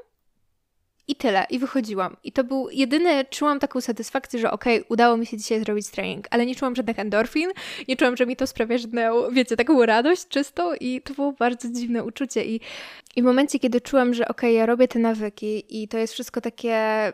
i 1.07 1.15
tyle, 1.15 1.45
i 1.49 1.59
wychodziłam. 1.59 2.17
I 2.23 2.31
to 2.31 2.43
był 2.43 2.69
jedyny, 2.69 3.25
czułam 3.29 3.59
taką 3.59 3.81
satysfakcję, 3.81 4.39
że 4.39 4.51
okej, 4.51 4.77
okay, 4.77 4.87
udało 4.89 5.17
mi 5.17 5.25
się 5.25 5.37
dzisiaj 5.37 5.59
zrobić 5.59 5.89
trening, 5.89 6.27
ale 6.31 6.45
nie 6.45 6.55
czułam 6.55 6.75
żadnych 6.75 6.99
endorfin, 6.99 7.49
nie 7.87 7.95
czułam, 7.95 8.17
że 8.17 8.25
mi 8.25 8.35
to 8.35 8.47
sprawia 8.47 8.77
żadną, 8.77 9.31
wiecie, 9.31 9.57
taką 9.57 9.85
radość 9.85 10.27
czystą 10.27 10.73
i 10.73 11.01
to 11.01 11.13
było 11.13 11.31
bardzo 11.31 11.69
dziwne 11.69 12.03
uczucie. 12.03 12.45
I, 12.45 12.61
i 13.15 13.21
w 13.21 13.25
momencie, 13.25 13.59
kiedy 13.59 13.81
czułam, 13.81 14.13
że 14.13 14.27
okej, 14.27 14.49
okay, 14.49 14.59
ja 14.59 14.65
robię 14.65 14.87
te 14.87 14.99
nawyki 14.99 15.83
i 15.83 15.87
to 15.87 15.97
jest 15.97 16.13
wszystko 16.13 16.41
takie 16.41 17.13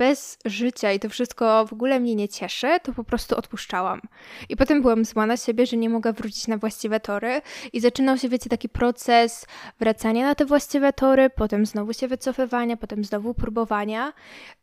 bez 0.00 0.38
życia 0.44 0.92
i 0.92 1.00
to 1.00 1.08
wszystko 1.08 1.66
w 1.66 1.72
ogóle 1.72 2.00
mnie 2.00 2.14
nie 2.14 2.28
cieszy, 2.28 2.68
to 2.82 2.92
po 2.92 3.04
prostu 3.04 3.36
odpuszczałam. 3.36 4.00
I 4.48 4.56
potem 4.56 4.82
byłam 4.82 5.04
zła 5.04 5.26
na 5.26 5.36
siebie, 5.36 5.66
że 5.66 5.76
nie 5.76 5.88
mogę 5.90 6.12
wrócić 6.12 6.48
na 6.48 6.56
właściwe 6.56 7.00
tory 7.00 7.42
i 7.72 7.80
zaczynał 7.80 8.18
się, 8.18 8.28
wiecie, 8.28 8.50
taki 8.50 8.68
proces 8.68 9.46
wracania 9.78 10.26
na 10.26 10.34
te 10.34 10.44
właściwe 10.44 10.92
tory, 10.92 11.30
potem 11.30 11.66
znowu 11.66 11.92
się 11.92 12.08
wycofywania, 12.08 12.76
potem 12.76 13.04
znowu 13.04 13.34
próbowania. 13.34 14.12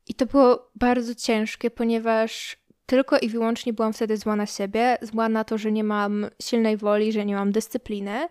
I 0.07 0.13
to 0.13 0.25
było 0.25 0.71
bardzo 0.75 1.15
ciężkie, 1.15 1.69
ponieważ 1.71 2.57
tylko 2.85 3.19
i 3.19 3.29
wyłącznie 3.29 3.73
byłam 3.73 3.93
wtedy 3.93 4.17
zła 4.17 4.35
na 4.35 4.45
siebie, 4.45 4.97
zła 5.01 5.29
na 5.29 5.43
to, 5.43 5.57
że 5.57 5.71
nie 5.71 5.83
mam 5.83 6.25
silnej 6.41 6.77
woli, 6.77 7.11
że 7.11 7.25
nie 7.25 7.35
mam 7.35 7.51
dyscypliny. 7.51 8.27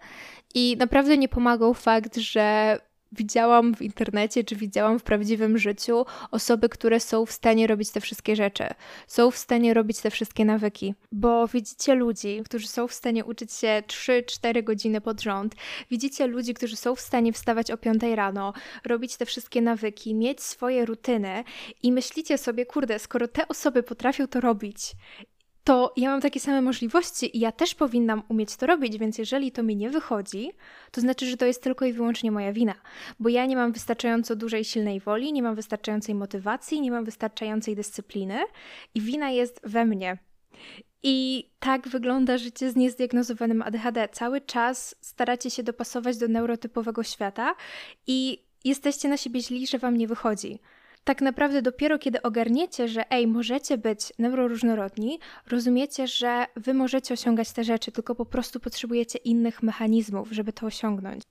I 0.54 0.76
naprawdę 0.78 1.18
nie 1.18 1.28
pomagał 1.28 1.74
fakt, 1.74 2.16
że 2.16 2.78
widziałam 3.16 3.74
w 3.74 3.82
internecie, 3.82 4.44
czy 4.44 4.56
widziałam 4.56 4.98
w 4.98 5.02
prawdziwym 5.02 5.58
życiu 5.58 6.06
osoby, 6.30 6.68
które 6.68 7.00
są 7.00 7.26
w 7.26 7.32
stanie 7.32 7.66
robić 7.66 7.90
te 7.90 8.00
wszystkie 8.00 8.36
rzeczy, 8.36 8.64
są 9.06 9.30
w 9.30 9.36
stanie 9.36 9.74
robić 9.74 10.00
te 10.00 10.10
wszystkie 10.10 10.44
nawyki. 10.44 10.94
Bo 11.12 11.48
widzicie 11.48 11.94
ludzi, 11.94 12.42
którzy 12.44 12.68
są 12.68 12.88
w 12.88 12.92
stanie 12.92 13.24
uczyć 13.24 13.52
się 13.52 13.82
3-4 13.86 14.64
godziny 14.64 15.00
pod 15.00 15.20
rząd, 15.20 15.54
widzicie 15.90 16.26
ludzi, 16.26 16.54
którzy 16.54 16.76
są 16.76 16.94
w 16.94 17.00
stanie 17.00 17.32
wstawać 17.32 17.70
o 17.70 17.76
5 17.76 18.02
rano, 18.14 18.52
robić 18.84 19.16
te 19.16 19.26
wszystkie 19.26 19.62
nawyki, 19.62 20.14
mieć 20.14 20.42
swoje 20.42 20.84
rutyny 20.84 21.44
i 21.82 21.92
myślicie 21.92 22.38
sobie, 22.38 22.66
kurde, 22.66 22.98
skoro 22.98 23.28
te 23.28 23.48
osoby 23.48 23.82
potrafią 23.82 24.26
to 24.26 24.40
robić 24.40 24.92
to 25.66 25.92
ja 25.96 26.10
mam 26.10 26.20
takie 26.20 26.40
same 26.40 26.62
możliwości 26.62 27.36
i 27.36 27.40
ja 27.40 27.52
też 27.52 27.74
powinnam 27.74 28.22
umieć 28.28 28.56
to 28.56 28.66
robić, 28.66 28.98
więc 28.98 29.18
jeżeli 29.18 29.52
to 29.52 29.62
mi 29.62 29.76
nie 29.76 29.90
wychodzi, 29.90 30.50
to 30.90 31.00
znaczy, 31.00 31.30
że 31.30 31.36
to 31.36 31.46
jest 31.46 31.62
tylko 31.62 31.84
i 31.84 31.92
wyłącznie 31.92 32.30
moja 32.32 32.52
wina, 32.52 32.74
bo 33.20 33.28
ja 33.28 33.46
nie 33.46 33.56
mam 33.56 33.72
wystarczająco 33.72 34.36
dużej 34.36 34.64
silnej 34.64 35.00
woli, 35.00 35.32
nie 35.32 35.42
mam 35.42 35.54
wystarczającej 35.54 36.14
motywacji, 36.14 36.80
nie 36.80 36.90
mam 36.90 37.04
wystarczającej 37.04 37.76
dyscypliny 37.76 38.38
i 38.94 39.00
wina 39.00 39.30
jest 39.30 39.60
we 39.64 39.84
mnie. 39.84 40.18
I 41.02 41.50
tak 41.58 41.88
wygląda 41.88 42.38
życie 42.38 42.70
z 42.70 42.76
niezdiagnozowanym 42.76 43.62
ADHD. 43.62 44.08
Cały 44.12 44.40
czas 44.40 44.94
staracie 45.00 45.50
się 45.50 45.62
dopasować 45.62 46.18
do 46.18 46.28
neurotypowego 46.28 47.02
świata 47.02 47.54
i 48.06 48.44
jesteście 48.64 49.08
na 49.08 49.16
siebie 49.16 49.40
źli, 49.40 49.66
że 49.66 49.78
wam 49.78 49.96
nie 49.96 50.08
wychodzi 50.08 50.58
tak 51.06 51.22
naprawdę 51.22 51.62
dopiero 51.62 51.98
kiedy 51.98 52.22
ogarniecie, 52.22 52.88
że 52.88 53.10
ej, 53.10 53.26
możecie 53.26 53.78
być 53.78 54.12
neuroróżnorodni, 54.18 55.18
rozumiecie, 55.50 56.06
że 56.06 56.46
wy 56.56 56.74
możecie 56.74 57.14
osiągać 57.14 57.52
te 57.52 57.64
rzeczy, 57.64 57.92
tylko 57.92 58.14
po 58.14 58.26
prostu 58.26 58.60
potrzebujecie 58.60 59.18
innych 59.18 59.62
mechanizmów, 59.62 60.28
żeby 60.30 60.52
to 60.52 60.66
osiągnąć. 60.66 61.22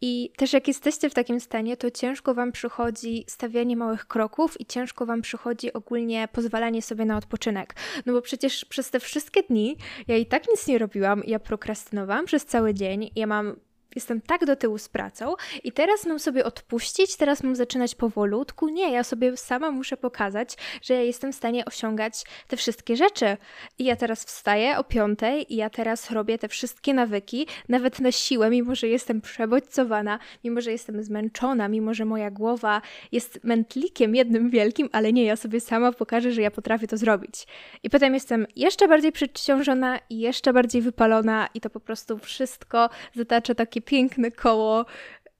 I 0.00 0.32
też 0.36 0.52
jak 0.52 0.68
jesteście 0.68 1.10
w 1.10 1.14
takim 1.14 1.40
stanie, 1.40 1.76
to 1.76 1.90
ciężko 1.90 2.34
Wam 2.34 2.52
przychodzi 2.52 3.24
stawianie 3.28 3.76
małych 3.76 4.06
kroków 4.06 4.60
i 4.60 4.66
ciężko 4.66 5.06
Wam 5.06 5.22
przychodzi 5.22 5.72
ogólnie 5.72 6.28
pozwalanie 6.32 6.82
sobie 6.82 7.04
na 7.04 7.16
odpoczynek. 7.16 7.74
No 8.06 8.12
bo 8.12 8.22
przecież 8.22 8.64
przez 8.64 8.90
te 8.90 9.00
wszystkie 9.00 9.42
dni 9.42 9.76
ja 10.08 10.16
i 10.16 10.26
tak 10.26 10.48
nic 10.48 10.66
nie 10.66 10.78
robiłam, 10.78 11.22
ja 11.26 11.38
prokrastynowałam 11.38 12.24
przez 12.24 12.46
cały 12.46 12.74
dzień, 12.74 13.10
ja 13.16 13.26
mam 13.26 13.56
jestem 13.94 14.20
tak 14.20 14.44
do 14.44 14.56
tyłu 14.56 14.78
z 14.78 14.88
pracą 14.88 15.34
i 15.64 15.72
teraz 15.72 16.06
mam 16.06 16.18
sobie 16.18 16.44
odpuścić, 16.44 17.16
teraz 17.16 17.42
mam 17.42 17.56
zaczynać 17.56 17.94
powolutku. 17.94 18.68
Nie, 18.68 18.92
ja 18.92 19.04
sobie 19.04 19.36
sama 19.36 19.70
muszę 19.70 19.96
pokazać, 19.96 20.56
że 20.82 20.94
ja 20.94 21.02
jestem 21.02 21.32
w 21.32 21.36
stanie 21.36 21.64
osiągać 21.64 22.24
te 22.48 22.56
wszystkie 22.56 22.96
rzeczy. 22.96 23.36
I 23.78 23.84
ja 23.84 23.96
teraz 23.96 24.24
wstaję 24.24 24.78
o 24.78 24.84
piątej 24.84 25.54
i 25.54 25.56
ja 25.56 25.70
teraz 25.70 26.10
robię 26.10 26.38
te 26.38 26.48
wszystkie 26.48 26.94
nawyki, 26.94 27.46
nawet 27.68 28.00
na 28.00 28.12
siłę, 28.12 28.50
mimo 28.50 28.74
że 28.74 28.88
jestem 28.88 29.20
przebodźcowana, 29.20 30.18
mimo 30.44 30.60
że 30.60 30.72
jestem 30.72 31.02
zmęczona, 31.02 31.68
mimo 31.68 31.94
że 31.94 32.04
moja 32.04 32.30
głowa 32.30 32.82
jest 33.12 33.44
mętlikiem 33.44 34.14
jednym 34.14 34.50
wielkim, 34.50 34.88
ale 34.92 35.12
nie, 35.12 35.24
ja 35.24 35.36
sobie 35.36 35.60
sama 35.60 35.92
pokażę, 35.92 36.32
że 36.32 36.42
ja 36.42 36.50
potrafię 36.50 36.86
to 36.86 36.96
zrobić. 36.96 37.46
I 37.82 37.90
potem 37.90 38.14
jestem 38.14 38.46
jeszcze 38.56 38.88
bardziej 38.88 39.12
przeciążona 39.12 39.98
i 40.10 40.18
jeszcze 40.18 40.52
bardziej 40.52 40.82
wypalona 40.82 41.48
i 41.54 41.60
to 41.60 41.70
po 41.70 41.80
prostu 41.80 42.18
wszystko 42.18 42.90
zatacza 43.14 43.54
taki 43.54 43.82
piękne 43.84 44.30
koło 44.30 44.86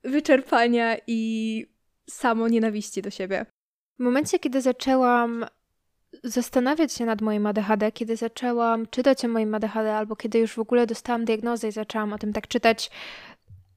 wyczerpania 0.04 0.96
i 1.06 1.66
samo 2.10 2.48
nienawiści 2.48 3.02
do 3.02 3.10
siebie. 3.10 3.46
W 3.98 4.02
momencie, 4.02 4.38
kiedy 4.38 4.60
zaczęłam 4.60 5.46
zastanawiać 6.24 6.92
się 6.92 7.04
nad 7.04 7.20
moim 7.20 7.46
ADHD, 7.46 7.92
kiedy 7.92 8.16
zaczęłam 8.16 8.86
czytać 8.86 9.24
o 9.24 9.28
moim 9.28 9.54
ADHD, 9.54 9.96
albo 9.96 10.16
kiedy 10.16 10.38
już 10.38 10.52
w 10.52 10.58
ogóle 10.58 10.86
dostałam 10.86 11.24
diagnozę 11.24 11.68
i 11.68 11.72
zaczęłam 11.72 12.12
o 12.12 12.18
tym 12.18 12.32
tak 12.32 12.48
czytać 12.48 12.90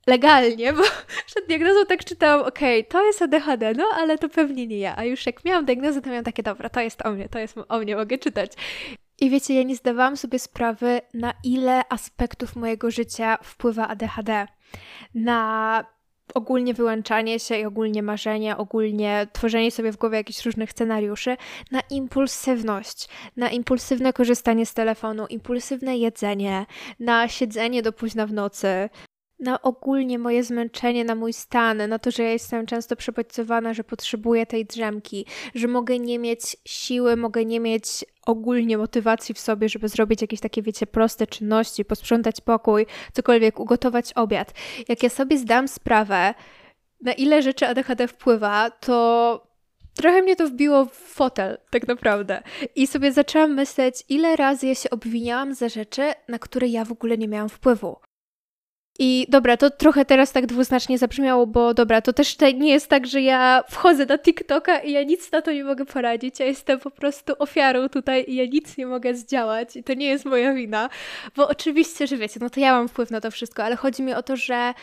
legalnie, 0.07 0.74
bo 0.74 0.83
przed 1.27 1.47
diagnozą 1.47 1.86
tak 1.86 2.05
czytałam, 2.05 2.47
okej, 2.47 2.79
okay, 2.79 2.91
to 2.91 3.05
jest 3.05 3.21
ADHD, 3.21 3.74
no 3.74 3.86
ale 3.95 4.17
to 4.17 4.29
pewnie 4.29 4.67
nie 4.67 4.79
ja. 4.79 4.95
A 4.97 5.03
już 5.03 5.25
jak 5.25 5.45
miałam 5.45 5.65
diagnozę, 5.65 6.01
to 6.01 6.09
miałam 6.09 6.25
takie, 6.25 6.43
dobra, 6.43 6.69
to 6.69 6.81
jest 6.81 7.05
o 7.05 7.12
mnie, 7.12 7.29
to 7.29 7.39
jest 7.39 7.55
o 7.69 7.79
mnie, 7.79 7.95
mogę 7.95 8.17
czytać. 8.17 8.51
I 9.19 9.29
wiecie, 9.29 9.53
ja 9.55 9.63
nie 9.63 9.75
zdawałam 9.75 10.17
sobie 10.17 10.39
sprawy, 10.39 11.01
na 11.13 11.33
ile 11.43 11.81
aspektów 11.89 12.55
mojego 12.55 12.91
życia 12.91 13.38
wpływa 13.43 13.88
ADHD. 13.88 14.47
Na 15.15 15.83
ogólnie 16.33 16.74
wyłączanie 16.74 17.39
się 17.39 17.57
i 17.57 17.65
ogólnie 17.65 18.03
marzenie, 18.03 18.57
ogólnie 18.57 19.27
tworzenie 19.33 19.71
sobie 19.71 19.91
w 19.91 19.97
głowie 19.97 20.17
jakichś 20.17 20.45
różnych 20.45 20.71
scenariuszy, 20.71 21.38
na 21.71 21.81
impulsywność, 21.89 23.09
na 23.38 23.50
impulsywne 23.50 24.13
korzystanie 24.13 24.65
z 24.65 24.74
telefonu, 24.74 25.27
impulsywne 25.27 25.97
jedzenie, 25.97 26.65
na 27.00 27.27
siedzenie 27.27 27.81
do 27.81 27.91
późna 27.93 28.27
w 28.27 28.33
nocy, 28.33 28.89
na 29.39 29.62
ogólnie 29.62 30.20
moje 30.20 30.44
zmęczenie, 30.44 31.03
na 31.03 31.15
mój 31.15 31.34
stan, 31.34 31.89
na 31.89 32.00
to, 32.00 32.12
że 32.12 32.24
ja 32.24 32.32
jestem 32.32 32.65
często 32.65 32.96
przebodźcowana, 32.96 33.74
że 33.74 33.84
potrzebuję 33.84 34.46
tej 34.46 34.65
drzemki, 34.65 35.25
że 35.56 35.67
mogę 35.67 36.00
nie 36.00 36.20
mieć 36.20 36.58
siły, 36.65 37.15
mogę 37.15 37.46
nie 37.46 37.60
mieć 37.60 38.06
ogólnie 38.25 38.77
motywacji 38.77 39.36
w 39.36 39.39
sobie, 39.39 39.70
żeby 39.70 39.89
zrobić 39.89 40.22
jakieś 40.22 40.39
takie, 40.39 40.62
wiecie, 40.62 40.88
proste 40.88 41.27
czynności, 41.27 41.86
posprzątać 41.86 42.41
pokój, 42.41 42.86
cokolwiek, 43.13 43.60
ugotować 43.60 44.13
obiad. 44.13 44.53
Jak 44.88 45.03
ja 45.03 45.10
sobie 45.10 45.38
zdam 45.38 45.67
sprawę, 45.67 46.34
na 47.01 47.13
ile 47.13 47.41
rzeczy 47.41 47.67
ADHD 47.67 48.08
wpływa, 48.08 48.70
to 48.70 49.48
trochę 49.96 50.22
mnie 50.22 50.36
to 50.36 50.48
wbiło 50.48 50.86
w 50.86 50.94
fotel, 50.94 51.58
tak 51.70 51.88
naprawdę. 51.88 52.44
I 52.75 52.88
sobie 52.88 53.12
zaczęłam 53.12 53.53
myśleć, 53.53 54.03
ile 54.10 54.36
razy 54.36 54.67
ja 54.67 54.75
się 54.75 54.89
obwiniałam 54.89 55.53
za 55.53 55.70
rzeczy, 55.70 56.12
na 56.27 56.39
które 56.39 56.67
ja 56.67 56.86
w 56.86 56.91
ogóle 56.91 57.17
nie 57.17 57.27
miałam 57.27 57.50
wpływu. 57.50 58.06
I 59.00 59.25
dobra, 59.30 59.58
to 59.58 59.70
trochę 59.70 60.06
teraz 60.06 60.32
tak 60.32 60.46
dwuznacznie 60.46 60.98
zabrzmiało, 60.98 61.48
bo 61.48 61.74
dobra, 61.74 62.01
to 62.01 62.13
też 62.13 62.38
nie 62.56 62.72
jest 62.72 62.88
tak, 62.88 63.08
że 63.08 63.22
ja 63.22 63.63
wchodzę 63.70 64.06
na 64.06 64.18
TikToka 64.18 64.80
i 64.80 64.92
ja 64.92 65.04
nic 65.04 65.32
na 65.32 65.42
to 65.42 65.51
nie 65.51 65.63
mogę 65.63 65.86
poradzić. 65.86 66.39
Ja 66.39 66.46
jestem 66.46 66.80
po 66.80 66.92
prostu 66.92 67.34
ofiarą 67.39 67.89
tutaj 67.89 68.25
i 68.27 68.36
ja 68.36 68.46
nic 68.46 68.77
nie 68.77 68.86
mogę 68.86 69.16
zdziałać 69.16 69.75
i 69.75 69.84
to 69.84 69.94
nie 69.94 70.06
jest 70.06 70.25
moja 70.25 70.54
wina. 70.54 70.89
Bo 71.36 71.48
oczywiście, 71.48 72.08
że 72.08 72.18
wiecie, 72.18 72.39
no 72.42 72.50
to 72.50 72.60
ja 72.60 72.72
mam 72.74 72.88
wpływ 72.88 73.12
na 73.12 73.22
to 73.22 73.32
wszystko, 73.32 73.63
ale 73.63 73.75
chodzi 73.75 74.04
mi 74.04 74.13
o 74.13 74.24
to, 74.24 74.36
że 74.36 74.74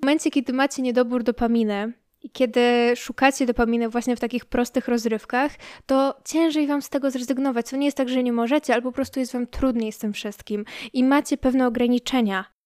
w 0.00 0.02
momencie, 0.02 0.30
kiedy 0.30 0.52
macie 0.52 0.82
niedobór 0.82 1.22
dopaminy, 1.22 1.92
i 2.22 2.30
kiedy 2.30 2.60
szukacie 2.96 3.46
dopaminy 3.46 3.88
właśnie 3.88 4.16
w 4.16 4.20
takich 4.20 4.44
prostych 4.44 4.88
rozrywkach, 4.88 5.52
to 5.86 6.20
ciężej 6.24 6.66
wam 6.66 6.82
z 6.82 6.88
tego 6.88 7.10
zrezygnować. 7.10 7.70
To 7.70 7.76
nie 7.76 7.86
jest 7.86 7.96
tak, 7.96 8.08
że 8.08 8.22
nie 8.22 8.32
możecie, 8.32 8.72
ale 8.72 8.82
po 8.82 8.92
prostu 8.92 9.20
jest 9.20 9.32
wam 9.32 9.46
trudniej 9.46 9.92
z 9.92 9.98
tym 9.98 10.12
wszystkim 10.12 10.64
i 10.92 11.04
macie 11.04 11.36
pewne 11.36 11.66
ograniczenia. 11.66 12.57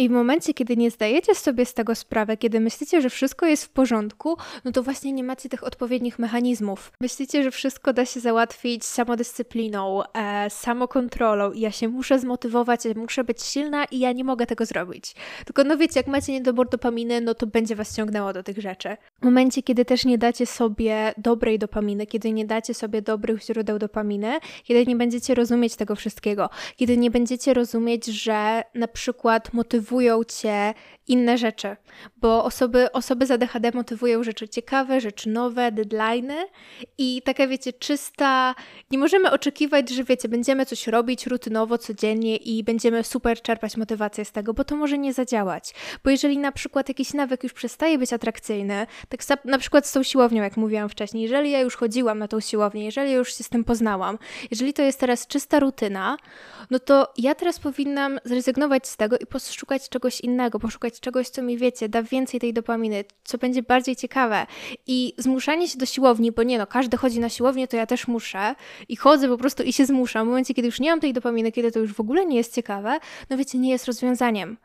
I 0.00 0.08
w 0.08 0.12
momencie, 0.12 0.54
kiedy 0.54 0.76
nie 0.76 0.90
zdajecie 0.90 1.34
sobie 1.34 1.66
z 1.66 1.74
tego 1.74 1.94
sprawy, 1.94 2.36
kiedy 2.36 2.60
myślicie, 2.60 3.02
że 3.02 3.10
wszystko 3.10 3.46
jest 3.46 3.64
w 3.64 3.68
porządku, 3.68 4.36
no 4.64 4.72
to 4.72 4.82
właśnie 4.82 5.12
nie 5.12 5.24
macie 5.24 5.48
tych 5.48 5.64
odpowiednich 5.64 6.18
mechanizmów. 6.18 6.92
Myślicie, 7.00 7.42
że 7.42 7.50
wszystko 7.50 7.92
da 7.92 8.06
się 8.06 8.20
załatwić 8.20 8.84
samodyscypliną, 8.84 10.02
e, 10.12 10.50
samokontrolą 10.50 11.52
i 11.52 11.60
ja 11.60 11.70
się 11.70 11.88
muszę 11.88 12.18
zmotywować, 12.18 12.84
ja 12.84 12.94
muszę 12.96 13.24
być 13.24 13.42
silna 13.42 13.84
i 13.84 13.98
ja 13.98 14.12
nie 14.12 14.24
mogę 14.24 14.46
tego 14.46 14.66
zrobić. 14.66 15.14
Tylko 15.44 15.64
no 15.64 15.76
wiecie, 15.76 16.00
jak 16.00 16.06
macie 16.06 16.32
niedobór 16.32 16.68
dopaminy, 16.68 17.20
no 17.20 17.34
to 17.34 17.46
będzie 17.46 17.76
was 17.76 17.96
ciągnęło 17.96 18.32
do 18.32 18.42
tych 18.42 18.58
rzeczy. 18.58 18.96
W 19.20 19.24
momencie, 19.24 19.62
kiedy 19.62 19.84
też 19.84 20.04
nie 20.04 20.18
dacie 20.18 20.46
sobie 20.46 21.14
dobrej 21.16 21.58
dopaminy, 21.58 22.06
kiedy 22.06 22.32
nie 22.32 22.44
dacie 22.44 22.74
sobie 22.74 23.02
dobrych 23.02 23.42
źródeł 23.42 23.78
dopaminy, 23.78 24.38
kiedy 24.64 24.86
nie 24.86 24.96
będziecie 24.96 25.34
rozumieć 25.34 25.76
tego 25.76 25.96
wszystkiego, 25.96 26.50
kiedy 26.76 26.96
nie 26.96 27.10
będziecie 27.10 27.54
rozumieć, 27.54 28.06
że 28.06 28.62
na 28.74 28.88
przykład 28.88 29.52
motywujecie 29.52 29.87
motywują 29.88 30.24
cię 30.24 30.74
inne 31.08 31.38
rzeczy, 31.38 31.76
bo 32.16 32.44
osoby, 32.44 32.92
osoby 32.92 33.26
z 33.26 33.30
ADHD 33.30 33.70
motywują 33.74 34.22
rzeczy 34.22 34.48
ciekawe, 34.48 35.00
rzeczy 35.00 35.28
nowe, 35.28 35.72
deadline'y 35.72 36.36
i 36.98 37.22
taka 37.24 37.46
wiecie, 37.46 37.72
czysta, 37.72 38.54
nie 38.90 38.98
możemy 38.98 39.30
oczekiwać, 39.30 39.90
że 39.90 40.04
wiecie, 40.04 40.28
będziemy 40.28 40.66
coś 40.66 40.86
robić 40.86 41.26
rutynowo, 41.26 41.78
codziennie 41.78 42.36
i 42.36 42.64
będziemy 42.64 43.04
super 43.04 43.42
czerpać 43.42 43.76
motywację 43.76 44.24
z 44.24 44.32
tego, 44.32 44.54
bo 44.54 44.64
to 44.64 44.76
może 44.76 44.98
nie 44.98 45.12
zadziałać, 45.12 45.74
bo 46.04 46.10
jeżeli 46.10 46.38
na 46.38 46.52
przykład 46.52 46.88
jakiś 46.88 47.14
nawyk 47.14 47.42
już 47.42 47.52
przestaje 47.52 47.98
być 47.98 48.12
atrakcyjny, 48.12 48.86
tak 49.08 49.44
na 49.44 49.58
przykład 49.58 49.86
z 49.86 49.92
tą 49.92 50.02
siłownią, 50.02 50.42
jak 50.42 50.56
mówiłam 50.56 50.88
wcześniej, 50.88 51.22
jeżeli 51.22 51.50
ja 51.50 51.60
już 51.60 51.76
chodziłam 51.76 52.18
na 52.18 52.28
tą 52.28 52.40
siłownię, 52.40 52.84
jeżeli 52.84 53.12
już 53.12 53.34
się 53.36 53.44
z 53.44 53.48
tym 53.48 53.64
poznałam, 53.64 54.18
jeżeli 54.50 54.72
to 54.72 54.82
jest 54.82 55.00
teraz 55.00 55.26
czysta 55.26 55.60
rutyna, 55.60 56.16
no 56.70 56.78
to 56.78 57.12
ja 57.18 57.34
teraz 57.34 57.58
powinnam 57.58 58.20
zrezygnować 58.24 58.88
z 58.88 58.96
tego 58.96 59.18
i 59.18 59.26
poszukać 59.26 59.77
czegoś 59.88 60.20
innego, 60.20 60.58
poszukać 60.58 61.00
czegoś, 61.00 61.28
co 61.28 61.42
mi 61.42 61.58
wiecie, 61.58 61.88
da 61.88 62.02
więcej 62.02 62.40
tej 62.40 62.52
dopaminy, 62.52 63.04
co 63.24 63.38
będzie 63.38 63.62
bardziej 63.62 63.96
ciekawe. 63.96 64.46
I 64.86 65.14
zmuszanie 65.18 65.68
się 65.68 65.78
do 65.78 65.86
siłowni, 65.86 66.32
bo 66.32 66.42
nie 66.42 66.58
no, 66.58 66.66
każdy 66.66 66.96
chodzi 66.96 67.20
na 67.20 67.28
siłownię, 67.28 67.68
to 67.68 67.76
ja 67.76 67.86
też 67.86 68.08
muszę 68.08 68.54
i 68.88 68.96
chodzę 68.96 69.28
po 69.28 69.38
prostu 69.38 69.62
i 69.62 69.72
się 69.72 69.86
zmuszam. 69.86 70.26
W 70.26 70.28
momencie, 70.28 70.54
kiedy 70.54 70.66
już 70.66 70.80
nie 70.80 70.90
mam 70.90 71.00
tej 71.00 71.12
dopaminy, 71.12 71.52
kiedy 71.52 71.72
to 71.72 71.78
już 71.78 71.94
w 71.94 72.00
ogóle 72.00 72.26
nie 72.26 72.36
jest 72.36 72.54
ciekawe, 72.54 72.98
no 73.30 73.36
wiecie, 73.36 73.58
nie 73.58 73.70
jest 73.70 73.86
rozwiązaniem. 73.86 74.56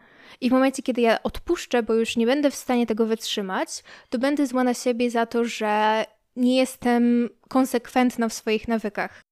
I 0.42 0.50
w 0.50 0.54
momencie, 0.54 0.84
kiedy 0.84 1.02
ja 1.02 1.24
odpuszczę, 1.24 1.84
bo 1.84 1.94
już 1.94 2.18
nie 2.18 2.26
będę 2.26 2.52
w 2.52 2.56
stanie 2.56 2.86
tego 2.86 3.06
wytrzymać, 3.06 3.84
to 4.10 4.20
będę 4.20 4.48
zła 4.48 4.64
na 4.64 4.74
siebie 4.74 5.12
za 5.12 5.26
to, 5.26 5.46
że 5.46 6.06
nie 6.36 6.58
jestem 6.58 7.30
konsekwentna 7.50 8.30
w 8.30 8.34
swoich 8.34 8.68
nawykach. 8.68 9.24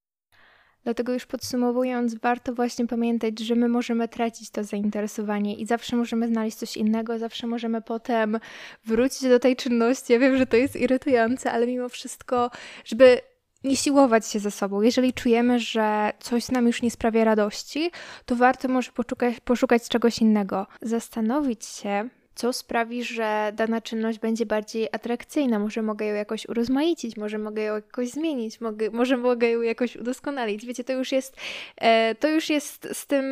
Dlatego 0.83 1.13
już 1.13 1.25
podsumowując, 1.25 2.15
warto 2.15 2.53
właśnie 2.53 2.87
pamiętać, 2.87 3.39
że 3.39 3.55
my 3.55 3.69
możemy 3.69 4.07
tracić 4.07 4.49
to 4.49 4.63
zainteresowanie 4.63 5.55
i 5.55 5.65
zawsze 5.65 5.95
możemy 5.95 6.27
znaleźć 6.27 6.57
coś 6.57 6.77
innego, 6.77 7.19
zawsze 7.19 7.47
możemy 7.47 7.81
potem 7.81 8.39
wrócić 8.85 9.29
do 9.29 9.39
tej 9.39 9.55
czynności. 9.55 10.13
Ja 10.13 10.19
wiem, 10.19 10.37
że 10.37 10.45
to 10.45 10.57
jest 10.57 10.75
irytujące, 10.75 11.51
ale 11.51 11.67
mimo 11.67 11.89
wszystko, 11.89 12.51
żeby 12.85 13.21
nie 13.63 13.75
siłować 13.75 14.27
się 14.27 14.39
ze 14.39 14.51
sobą. 14.51 14.81
Jeżeli 14.81 15.13
czujemy, 15.13 15.59
że 15.59 16.13
coś 16.19 16.51
nam 16.51 16.67
już 16.67 16.81
nie 16.81 16.91
sprawia 16.91 17.23
radości, 17.23 17.91
to 18.25 18.35
warto 18.35 18.67
może 18.67 18.91
poszukać, 18.91 19.39
poszukać 19.39 19.89
czegoś 19.89 20.19
innego. 20.19 20.67
Zastanowić 20.81 21.65
się, 21.65 22.09
co 22.41 22.53
sprawi, 22.53 23.03
że 23.03 23.51
dana 23.55 23.81
czynność 23.81 24.19
będzie 24.19 24.45
bardziej 24.45 24.87
atrakcyjna. 24.91 25.59
Może 25.59 25.81
mogę 25.81 26.05
ją 26.05 26.15
jakoś 26.15 26.49
urozmaicić, 26.49 27.17
może 27.17 27.37
mogę 27.37 27.61
ją 27.61 27.75
jakoś 27.75 28.09
zmienić, 28.09 28.61
mogę, 28.61 28.91
może 28.91 29.17
mogę 29.17 29.49
ją 29.49 29.61
jakoś 29.61 29.95
udoskonalić. 29.95 30.65
Wiecie, 30.65 30.83
to 30.83 30.93
już 30.93 31.11
jest, 31.11 31.37
e, 31.77 32.15
to 32.15 32.29
już 32.29 32.49
jest 32.49 32.87
z 32.93 33.07
tym, 33.07 33.25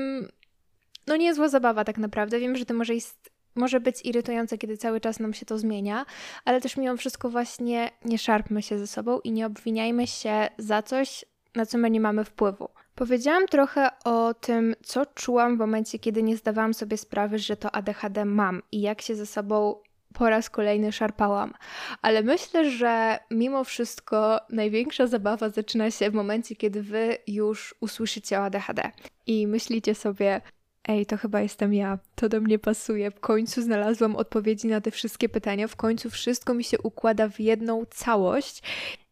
no 1.08 1.16
niezła 1.16 1.48
zabawa 1.48 1.84
tak 1.84 1.98
naprawdę. 1.98 2.40
Wiem, 2.40 2.56
że 2.56 2.66
to 2.66 2.74
może 2.74 2.96
jest 2.96 3.30
może 3.56 3.80
być 3.80 4.06
irytujące, 4.06 4.58
kiedy 4.58 4.78
cały 4.78 5.02
czas 5.02 5.20
nam 5.20 5.34
się 5.34 5.46
to 5.46 5.58
zmienia, 5.58 6.06
ale 6.46 6.62
też 6.62 6.78
mimo 6.78 6.98
wszystko 6.98 7.30
właśnie 7.30 7.92
nie 8.06 8.18
szarpmy 8.18 8.62
się 8.62 8.80
ze 8.80 8.88
sobą 8.88 9.20
i 9.20 9.32
nie 9.32 9.46
obwiniajmy 9.46 10.08
się 10.08 10.48
za 10.58 10.84
coś, 10.84 11.26
na 11.56 11.66
co 11.66 11.78
my 11.78 11.90
nie 11.90 12.02
mamy 12.02 12.24
wpływu. 12.24 12.70
Powiedziałam 13.00 13.48
trochę 13.48 13.90
o 14.04 14.34
tym, 14.34 14.76
co 14.84 15.06
czułam 15.06 15.56
w 15.56 15.60
momencie, 15.60 16.00
kiedy 16.00 16.24
nie 16.24 16.38
zdawałam 16.38 16.74
sobie 16.74 16.98
sprawy, 16.98 17.40
że 17.40 17.58
to 17.58 17.72
ADHD 17.76 18.26
mam 18.26 18.62
i 18.72 18.82
jak 18.82 19.02
się 19.02 19.16
ze 19.16 19.26
sobą 19.26 19.76
po 20.14 20.30
raz 20.30 20.50
kolejny 20.50 20.92
szarpałam. 20.92 21.54
Ale 22.02 22.24
myślę, 22.24 22.72
że 22.72 23.20
mimo 23.32 23.64
wszystko 23.64 24.40
największa 24.50 25.08
zabawa 25.08 25.50
zaczyna 25.50 25.92
się 25.92 26.10
w 26.12 26.14
momencie, 26.14 26.56
kiedy 26.56 26.84
wy 26.84 27.18
już 27.28 27.76
usłyszycie 27.80 28.40
o 28.40 28.44
ADHD 28.44 28.92
i 29.28 29.48
myślicie 29.48 29.96
sobie, 29.96 30.42
Ej, 30.88 31.06
to 31.06 31.18
chyba 31.18 31.42
jestem 31.42 31.74
ja, 31.74 32.00
to 32.16 32.30
do 32.30 32.42
mnie 32.42 32.60
pasuje. 32.60 33.12
W 33.12 33.20
końcu 33.20 33.62
znalazłam 33.62 34.16
odpowiedzi 34.16 34.68
na 34.68 34.82
te 34.82 34.92
wszystkie 34.92 35.30
pytania, 35.30 35.68
w 35.68 35.76
końcu 35.76 36.10
wszystko 36.10 36.54
mi 36.54 36.64
się 36.64 36.78
układa 36.80 37.30
w 37.30 37.40
jedną 37.40 37.86
całość 37.86 38.62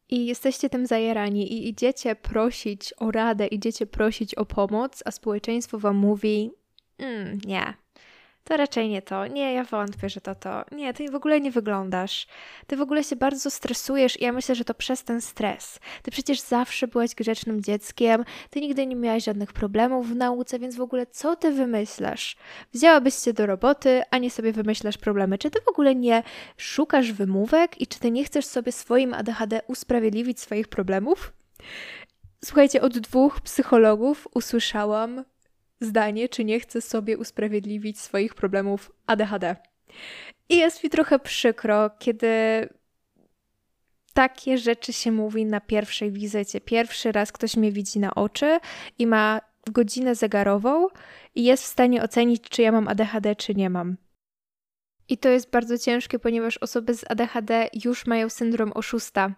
i 0.09 0.25
jesteście 0.25 0.69
tym 0.69 0.85
zajerani 0.85 1.53
i 1.53 1.69
idziecie 1.69 2.15
prosić 2.15 2.93
o 2.97 3.11
radę, 3.11 3.47
idziecie 3.47 3.85
prosić 3.85 4.35
o 4.35 4.45
pomoc, 4.45 5.03
a 5.05 5.11
społeczeństwo 5.11 5.79
wam 5.79 5.95
mówi: 5.95 6.51
mm, 6.97 7.39
Nie, 7.45 7.73
to 8.47 8.57
raczej 8.57 8.89
nie 8.89 9.01
to. 9.01 9.27
Nie, 9.27 9.53
ja 9.53 9.63
wątpię, 9.63 10.09
że 10.09 10.21
to 10.21 10.35
to. 10.35 10.63
Nie, 10.71 10.93
ty 10.93 11.11
w 11.11 11.15
ogóle 11.15 11.41
nie 11.41 11.51
wyglądasz. 11.51 12.27
Ty 12.67 12.77
w 12.77 12.81
ogóle 12.81 13.03
się 13.03 13.15
bardzo 13.15 13.51
stresujesz 13.51 14.21
i 14.21 14.23
ja 14.23 14.31
myślę, 14.31 14.55
że 14.55 14.65
to 14.65 14.73
przez 14.73 15.03
ten 15.03 15.21
stres. 15.21 15.79
Ty 16.03 16.11
przecież 16.11 16.39
zawsze 16.39 16.87
byłaś 16.87 17.15
grzecznym 17.15 17.61
dzieckiem, 17.61 18.23
ty 18.49 18.61
nigdy 18.61 18.87
nie 18.87 18.95
miałaś 18.95 19.23
żadnych 19.23 19.53
problemów 19.53 20.09
w 20.09 20.15
nauce, 20.15 20.59
więc 20.59 20.75
w 20.75 20.81
ogóle 20.81 21.05
co 21.05 21.35
ty 21.35 21.51
wymyślasz? 21.51 22.37
Wzięłabyś 22.73 23.15
się 23.15 23.33
do 23.33 23.45
roboty, 23.45 24.01
a 24.11 24.17
nie 24.17 24.31
sobie 24.31 24.51
wymyślasz 24.51 24.97
problemy. 24.97 25.37
Czy 25.37 25.51
ty 25.51 25.61
w 25.61 25.67
ogóle 25.67 25.95
nie 25.95 26.23
szukasz 26.57 27.11
wymówek 27.11 27.81
i 27.81 27.87
czy 27.87 27.99
ty 27.99 28.11
nie 28.11 28.23
chcesz 28.23 28.45
sobie 28.45 28.71
swoim 28.71 29.13
ADHD 29.13 29.61
usprawiedliwić 29.67 30.39
swoich 30.39 30.67
problemów? 30.67 31.33
Słuchajcie, 32.45 32.81
od 32.81 32.97
dwóch 32.97 33.41
psychologów 33.41 34.27
usłyszałam, 34.33 35.23
zdanie, 35.79 36.29
czy 36.29 36.43
nie 36.43 36.59
chcę 36.59 36.81
sobie 36.81 37.17
usprawiedliwić 37.17 37.99
swoich 37.99 38.35
problemów 38.35 38.91
ADHD. 39.07 39.55
I 40.49 40.57
jest 40.57 40.83
mi 40.83 40.89
trochę 40.89 41.19
przykro, 41.19 41.89
kiedy 41.99 42.29
takie 44.13 44.57
rzeczy 44.57 44.93
się 44.93 45.11
mówi 45.11 45.45
na 45.45 45.61
pierwszej 45.61 46.11
wizycie. 46.11 46.61
Pierwszy 46.61 47.11
raz 47.11 47.31
ktoś 47.31 47.57
mnie 47.57 47.71
widzi 47.71 47.99
na 47.99 48.15
oczy 48.15 48.59
i 48.99 49.07
ma 49.07 49.41
godzinę 49.71 50.15
zegarową 50.15 50.87
i 51.35 51.43
jest 51.43 51.63
w 51.63 51.67
stanie 51.67 52.03
ocenić, 52.03 52.41
czy 52.49 52.61
ja 52.61 52.71
mam 52.71 52.87
ADHD, 52.87 53.35
czy 53.35 53.55
nie 53.55 53.69
mam. 53.69 53.97
I 55.09 55.17
to 55.17 55.29
jest 55.29 55.49
bardzo 55.49 55.77
ciężkie, 55.77 56.19
ponieważ 56.19 56.57
osoby 56.57 56.93
z 56.93 57.11
ADHD 57.11 57.69
już 57.85 58.05
mają 58.05 58.29
syndrom 58.29 58.71
oszusta 58.75 59.31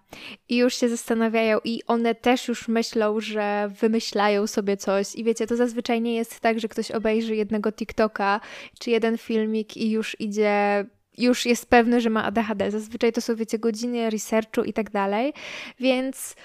i 0.50 0.58
już 0.58 0.76
się 0.76 0.90
zastanawiają, 0.90 1.60
i 1.64 1.82
one 1.88 2.16
też 2.16 2.48
już 2.48 2.68
myślą, 2.68 3.20
że 3.20 3.72
wymyślają 3.82 4.48
sobie 4.48 4.78
coś. 4.78 5.16
I 5.16 5.24
wiecie, 5.24 5.48
to 5.48 5.56
zazwyczaj 5.56 6.02
nie 6.02 6.16
jest 6.16 6.40
tak, 6.40 6.60
że 6.60 6.68
ktoś 6.68 6.92
obejrzy 6.92 7.36
jednego 7.36 7.72
TikToka 7.72 8.42
czy 8.80 8.92
jeden 8.92 9.18
filmik 9.18 9.78
i 9.78 9.92
już 9.92 10.20
idzie 10.20 10.86
już 11.18 11.46
jest 11.46 11.70
pewny, 11.70 12.02
że 12.02 12.10
ma 12.10 12.24
ADHD. 12.24 12.72
Zazwyczaj 12.72 13.14
to 13.14 13.22
są, 13.22 13.36
wiecie, 13.36 13.60
godziny 13.60 14.10
researchu 14.10 14.64
i 14.64 14.74
tak 14.74 14.90
dalej. 14.90 15.34
Więc. 15.80 16.36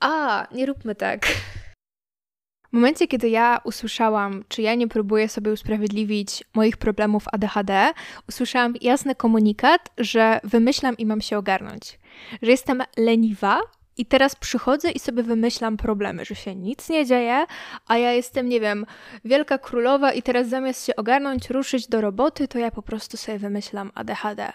A, 0.00 0.46
nie 0.52 0.66
róbmy 0.66 0.94
tak. 0.94 1.26
W 2.68 2.72
momencie, 2.72 3.06
kiedy 3.06 3.28
ja 3.28 3.60
usłyszałam, 3.64 4.44
czy 4.48 4.62
ja 4.62 4.74
nie 4.74 4.88
próbuję 4.88 5.28
sobie 5.28 5.52
usprawiedliwić 5.52 6.44
moich 6.54 6.76
problemów 6.76 7.24
ADHD, 7.32 7.92
usłyszałam 8.28 8.74
jasny 8.80 9.14
komunikat, 9.14 9.90
że 9.98 10.40
wymyślam 10.44 10.96
i 10.96 11.06
mam 11.06 11.20
się 11.20 11.38
ogarnąć. 11.38 11.98
Że 12.42 12.50
jestem 12.50 12.82
leniwa 12.96 13.60
i 13.96 14.06
teraz 14.06 14.36
przychodzę 14.36 14.90
i 14.90 14.98
sobie 14.98 15.22
wymyślam 15.22 15.76
problemy, 15.76 16.24
że 16.24 16.34
się 16.34 16.54
nic 16.54 16.88
nie 16.88 17.06
dzieje, 17.06 17.46
a 17.86 17.98
ja 17.98 18.12
jestem, 18.12 18.48
nie 18.48 18.60
wiem, 18.60 18.86
wielka 19.24 19.58
królowa 19.58 20.12
i 20.12 20.22
teraz 20.22 20.48
zamiast 20.48 20.86
się 20.86 20.96
ogarnąć, 20.96 21.50
ruszyć 21.50 21.88
do 21.88 22.00
roboty, 22.00 22.48
to 22.48 22.58
ja 22.58 22.70
po 22.70 22.82
prostu 22.82 23.16
sobie 23.16 23.38
wymyślam 23.38 23.90
ADHD. 23.94 24.52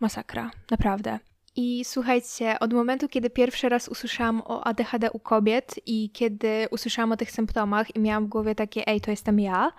Masakra, 0.00 0.50
naprawdę. 0.70 1.18
I 1.56 1.84
słuchajcie, 1.84 2.58
od 2.60 2.72
momentu, 2.72 3.08
kiedy 3.08 3.30
pierwszy 3.30 3.68
raz 3.68 3.88
usłyszałam 3.88 4.42
o 4.44 4.66
ADHD 4.66 5.10
u 5.10 5.18
kobiet 5.18 5.74
i 5.86 6.10
kiedy 6.10 6.66
usłyszałam 6.70 7.12
o 7.12 7.16
tych 7.16 7.30
symptomach 7.30 7.96
i 7.96 8.00
miałam 8.00 8.26
w 8.26 8.28
głowie 8.28 8.54
takie, 8.54 8.86
ej, 8.86 9.00
to 9.00 9.10
jestem 9.10 9.40
ja, 9.40 9.72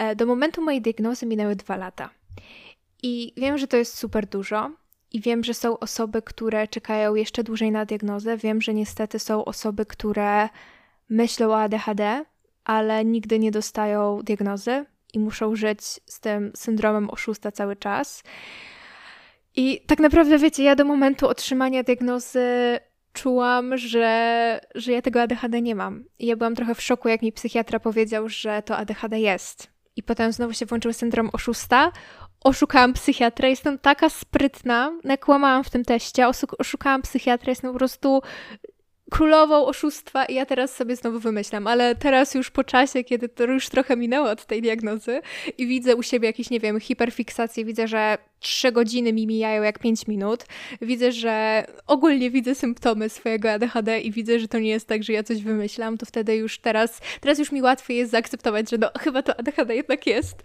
E, 0.00 0.16
do 0.16 0.26
momentu 0.26 0.62
mojej 0.62 0.82
diagnozy 0.82 1.26
minęły 1.26 1.56
dwa 1.56 1.76
lata. 1.76 2.10
I 3.02 3.32
wiem, 3.36 3.58
że 3.58 3.66
to 3.66 3.76
jest 3.76 3.98
super 3.98 4.26
dużo. 4.26 4.70
I 5.12 5.20
wiem, 5.20 5.44
że 5.44 5.54
są 5.54 5.78
osoby, 5.78 6.22
które 6.22 6.68
czekają 6.68 7.14
jeszcze 7.14 7.44
dłużej 7.44 7.70
na 7.70 7.84
diagnozę. 7.84 8.36
Wiem, 8.36 8.60
że 8.60 8.74
niestety 8.74 9.18
są 9.18 9.44
osoby, 9.44 9.86
które 9.86 10.48
myślą 11.08 11.48
o 11.50 11.60
ADHD, 11.60 12.24
ale 12.64 13.04
nigdy 13.04 13.38
nie 13.38 13.50
dostają 13.50 14.22
diagnozy 14.22 14.84
i 15.12 15.18
muszą 15.18 15.56
żyć 15.56 15.80
z 16.06 16.20
tym 16.20 16.52
syndromem 16.54 17.10
oszusta 17.10 17.52
cały 17.52 17.76
czas. 17.76 18.22
I 19.56 19.80
tak 19.86 19.98
naprawdę, 19.98 20.38
wiecie, 20.38 20.62
ja 20.62 20.76
do 20.76 20.84
momentu 20.84 21.28
otrzymania 21.28 21.82
diagnozy 21.82 22.40
czułam, 23.12 23.78
że, 23.78 24.60
że 24.74 24.92
ja 24.92 25.02
tego 25.02 25.22
ADHD 25.22 25.62
nie 25.62 25.74
mam. 25.74 26.04
I 26.18 26.26
ja 26.26 26.36
byłam 26.36 26.54
trochę 26.54 26.74
w 26.74 26.82
szoku, 26.82 27.08
jak 27.08 27.22
mi 27.22 27.32
psychiatra 27.32 27.80
powiedział, 27.80 28.28
że 28.28 28.62
to 28.62 28.76
ADHD 28.76 29.20
jest. 29.20 29.70
I 29.96 30.02
potem 30.02 30.32
znowu 30.32 30.52
się 30.52 30.66
włączył 30.66 30.92
syndrom 30.92 31.30
oszusta. 31.32 31.92
Oszukałam 32.44 32.92
psychiatrę, 32.92 33.50
jestem 33.50 33.78
taka 33.78 34.08
sprytna, 34.08 34.92
nakłamałam 35.04 35.64
w 35.64 35.70
tym 35.70 35.84
teście, 35.84 36.26
oszukałam 36.58 37.02
psychiatrę, 37.02 37.50
jestem 37.50 37.72
po 37.72 37.78
prostu 37.78 38.22
królową 39.10 39.66
oszustwa 39.66 40.24
i 40.24 40.34
ja 40.34 40.46
teraz 40.46 40.76
sobie 40.76 40.96
znowu 40.96 41.18
wymyślam, 41.18 41.66
ale 41.66 41.94
teraz 41.94 42.34
już 42.34 42.50
po 42.50 42.64
czasie, 42.64 43.04
kiedy 43.04 43.28
to 43.28 43.44
już 43.44 43.68
trochę 43.68 43.96
minęło 43.96 44.30
od 44.30 44.46
tej 44.46 44.62
diagnozy 44.62 45.20
i 45.58 45.66
widzę 45.66 45.96
u 45.96 46.02
siebie 46.02 46.26
jakieś, 46.26 46.50
nie 46.50 46.60
wiem, 46.60 46.80
hiperfiksacje, 46.80 47.64
widzę, 47.64 47.88
że 47.88 48.18
trzy 48.40 48.72
godziny 48.72 49.12
mi 49.12 49.26
mijają 49.26 49.62
jak 49.62 49.78
pięć 49.78 50.06
minut, 50.06 50.46
widzę, 50.82 51.12
że 51.12 51.64
ogólnie 51.86 52.30
widzę 52.30 52.54
symptomy 52.54 53.08
swojego 53.08 53.52
ADHD 53.52 54.00
i 54.00 54.12
widzę, 54.12 54.38
że 54.38 54.48
to 54.48 54.58
nie 54.58 54.68
jest 54.68 54.88
tak, 54.88 55.02
że 55.02 55.12
ja 55.12 55.22
coś 55.22 55.42
wymyślam, 55.42 55.98
to 55.98 56.06
wtedy 56.06 56.36
już 56.36 56.58
teraz, 56.58 57.00
teraz 57.20 57.38
już 57.38 57.52
mi 57.52 57.62
łatwiej 57.62 57.96
jest 57.96 58.10
zaakceptować, 58.10 58.70
że 58.70 58.78
no 58.78 58.90
chyba 59.04 59.22
to 59.22 59.38
ADHD 59.38 59.76
jednak 59.76 60.06
jest. 60.06 60.42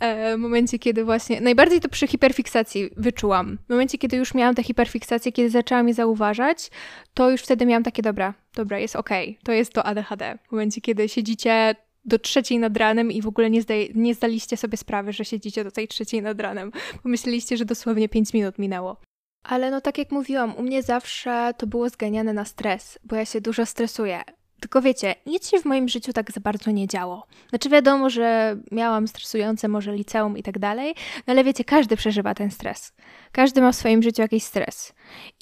E, 0.00 0.36
w 0.36 0.40
momencie, 0.40 0.78
kiedy 0.78 1.04
właśnie, 1.04 1.40
najbardziej 1.40 1.80
to 1.80 1.88
przy 1.88 2.06
hiperfiksacji 2.06 2.90
wyczułam. 2.96 3.58
W 3.66 3.70
momencie, 3.70 3.98
kiedy 3.98 4.16
już 4.16 4.34
miałam 4.34 4.54
tę 4.54 4.62
hiperfiksację, 4.62 5.32
kiedy 5.32 5.50
zaczęłam 5.50 5.88
je 5.88 5.94
zauważać, 5.94 6.70
to 7.14 7.30
już 7.30 7.42
wtedy 7.42 7.66
miałam 7.66 7.82
takie, 7.82 8.02
dobra, 8.02 8.34
dobra, 8.54 8.78
jest 8.78 8.96
okej, 8.96 9.30
okay, 9.30 9.44
to 9.44 9.52
jest 9.52 9.72
to 9.72 9.84
ADHD. 9.84 10.38
W 10.48 10.52
momencie, 10.52 10.80
kiedy 10.80 11.08
siedzicie 11.08 11.74
do 12.04 12.18
trzeciej 12.18 12.58
nad 12.58 12.76
ranem 12.76 13.12
i 13.12 13.22
w 13.22 13.26
ogóle 13.26 13.50
nie, 13.50 13.62
zdaj, 13.62 13.92
nie 13.94 14.14
zdaliście 14.14 14.56
sobie 14.56 14.76
sprawy, 14.76 15.12
że 15.12 15.24
siedzicie 15.24 15.64
do 15.64 15.70
tej 15.70 15.88
trzeciej 15.88 16.22
nad 16.22 16.40
ranem. 16.40 16.72
Pomyśleliście, 17.02 17.56
że 17.56 17.64
dosłownie 17.64 18.08
5 18.08 18.32
minut 18.32 18.58
minęło. 18.58 18.96
Ale 19.42 19.70
no 19.70 19.80
tak 19.80 19.98
jak 19.98 20.10
mówiłam, 20.10 20.56
u 20.56 20.62
mnie 20.62 20.82
zawsze 20.82 21.54
to 21.58 21.66
było 21.66 21.88
zganiane 21.88 22.32
na 22.32 22.44
stres, 22.44 22.98
bo 23.04 23.16
ja 23.16 23.24
się 23.24 23.40
dużo 23.40 23.66
stresuję. 23.66 24.22
Tylko 24.60 24.82
wiecie, 24.82 25.14
nic 25.26 25.50
się 25.50 25.60
w 25.60 25.64
moim 25.64 25.88
życiu 25.88 26.12
tak 26.12 26.32
za 26.32 26.40
bardzo 26.40 26.70
nie 26.70 26.86
działo. 26.86 27.26
Znaczy 27.48 27.68
wiadomo, 27.68 28.10
że 28.10 28.56
miałam 28.72 29.08
stresujące 29.08 29.68
może 29.68 29.94
liceum 29.94 30.38
i 30.38 30.42
tak 30.42 30.58
dalej, 30.58 30.94
no 31.26 31.30
ale 31.32 31.44
wiecie, 31.44 31.64
każdy 31.64 31.96
przeżywa 31.96 32.34
ten 32.34 32.50
stres. 32.50 32.92
Każdy 33.32 33.60
ma 33.60 33.72
w 33.72 33.76
swoim 33.76 34.02
życiu 34.02 34.22
jakiś 34.22 34.44
stres. 34.44 34.92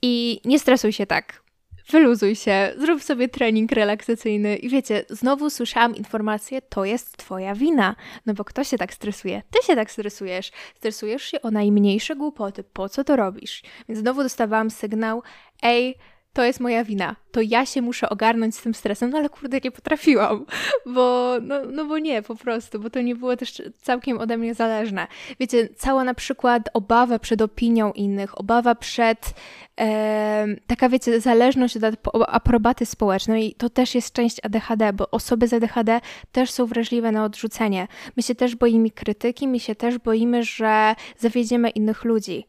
I 0.02 0.40
nie 0.44 0.58
stresuj 0.58 0.92
się 0.92 1.06
tak 1.06 1.42
wyluzuj 1.90 2.37
się, 2.37 2.72
zrób 2.79 3.03
sobie 3.03 3.29
trening 3.29 3.72
relaksacyjny 3.72 4.57
i 4.57 4.68
wiecie, 4.68 5.05
znowu 5.09 5.50
słyszałam 5.50 5.96
informację, 5.96 6.62
to 6.62 6.85
jest 6.85 7.16
twoja 7.16 7.55
wina, 7.55 7.96
no 8.26 8.35
bo 8.35 8.44
kto 8.44 8.64
się 8.64 8.79
tak 8.79 8.94
stresuje? 8.94 9.42
Ty 9.50 9.66
się 9.66 9.74
tak 9.74 9.90
stresujesz. 9.90 10.50
Stresujesz 10.76 11.22
się 11.22 11.42
o 11.42 11.50
najmniejsze 11.50 12.16
głupoty, 12.16 12.64
po 12.64 12.88
co 12.88 13.05
to 13.05 13.16
robisz? 13.16 13.62
Więc 13.88 14.00
znowu 14.00 14.22
dostawałam 14.22 14.70
sygnał, 14.70 15.22
ej, 15.62 15.94
to 16.32 16.44
jest 16.44 16.60
moja 16.60 16.84
wina, 16.84 17.16
to 17.32 17.40
ja 17.40 17.66
się 17.66 17.82
muszę 17.82 18.08
ogarnąć 18.08 18.56
z 18.56 18.62
tym 18.62 18.74
stresem, 18.74 19.10
no 19.10 19.18
ale 19.18 19.28
kurde 19.28 19.60
nie 19.64 19.70
potrafiłam, 19.70 20.46
bo, 20.94 21.34
no, 21.42 21.54
no 21.72 21.84
bo 21.84 21.98
nie, 21.98 22.22
po 22.22 22.36
prostu, 22.36 22.80
bo 22.80 22.90
to 22.90 23.00
nie 23.00 23.16
było 23.16 23.36
też 23.36 23.62
całkiem 23.82 24.18
ode 24.18 24.36
mnie 24.36 24.54
zależne. 24.54 25.06
Wiecie, 25.40 25.68
cała 25.76 26.04
na 26.04 26.14
przykład 26.14 26.68
obawa 26.74 27.18
przed 27.18 27.42
opinią 27.42 27.92
innych, 27.92 28.40
obawa 28.40 28.74
przed, 28.74 29.34
e, 29.80 30.46
taka 30.66 30.88
wiecie, 30.88 31.20
zależność 31.20 31.76
od 31.76 31.84
aprobaty 32.28 32.86
społecznej, 32.86 33.54
to 33.58 33.70
też 33.70 33.94
jest 33.94 34.12
część 34.12 34.36
ADHD, 34.44 34.92
bo 34.92 35.10
osoby 35.10 35.48
z 35.48 35.52
ADHD 35.52 36.00
też 36.32 36.50
są 36.50 36.66
wrażliwe 36.66 37.12
na 37.12 37.24
odrzucenie. 37.24 37.88
My 38.16 38.22
się 38.22 38.34
też 38.34 38.56
boimy 38.56 38.90
krytyki, 38.90 39.48
my 39.48 39.60
się 39.60 39.74
też 39.74 39.98
boimy, 39.98 40.42
że 40.42 40.94
zawiedziemy 41.18 41.70
innych 41.70 42.04
ludzi. 42.04 42.46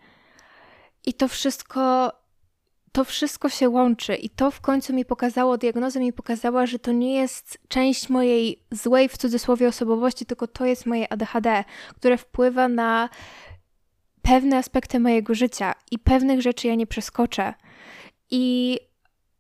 I 1.06 1.14
to 1.14 1.28
wszystko 1.28 2.12
to 2.92 3.04
wszystko 3.04 3.50
się 3.50 3.70
łączy 3.70 4.16
i 4.16 4.30
to 4.30 4.52
w 4.52 4.62
końcu 4.62 4.94
mi 4.94 5.06
pokazało, 5.06 5.58
diagnoza 5.58 6.00
mi 6.00 6.14
pokazała, 6.14 6.66
że 6.66 6.80
to 6.80 6.92
nie 6.92 7.14
jest 7.14 7.58
część 7.68 8.10
mojej 8.10 8.64
złej 8.72 9.10
w 9.10 9.18
cudzysłowie 9.18 9.68
osobowości, 9.68 10.26
tylko 10.26 10.48
to 10.48 10.66
jest 10.66 10.86
moje 10.86 11.14
ADHD, 11.14 11.64
które 11.96 12.18
wpływa 12.18 12.68
na 12.68 13.10
pewne 14.22 14.58
aspekty 14.58 15.00
mojego 15.00 15.34
życia 15.34 15.74
i 15.92 16.00
pewnych 16.00 16.42
rzeczy 16.42 16.68
ja 16.68 16.76
nie 16.76 16.88
przeskoczę. 16.88 17.54
I 18.32 18.80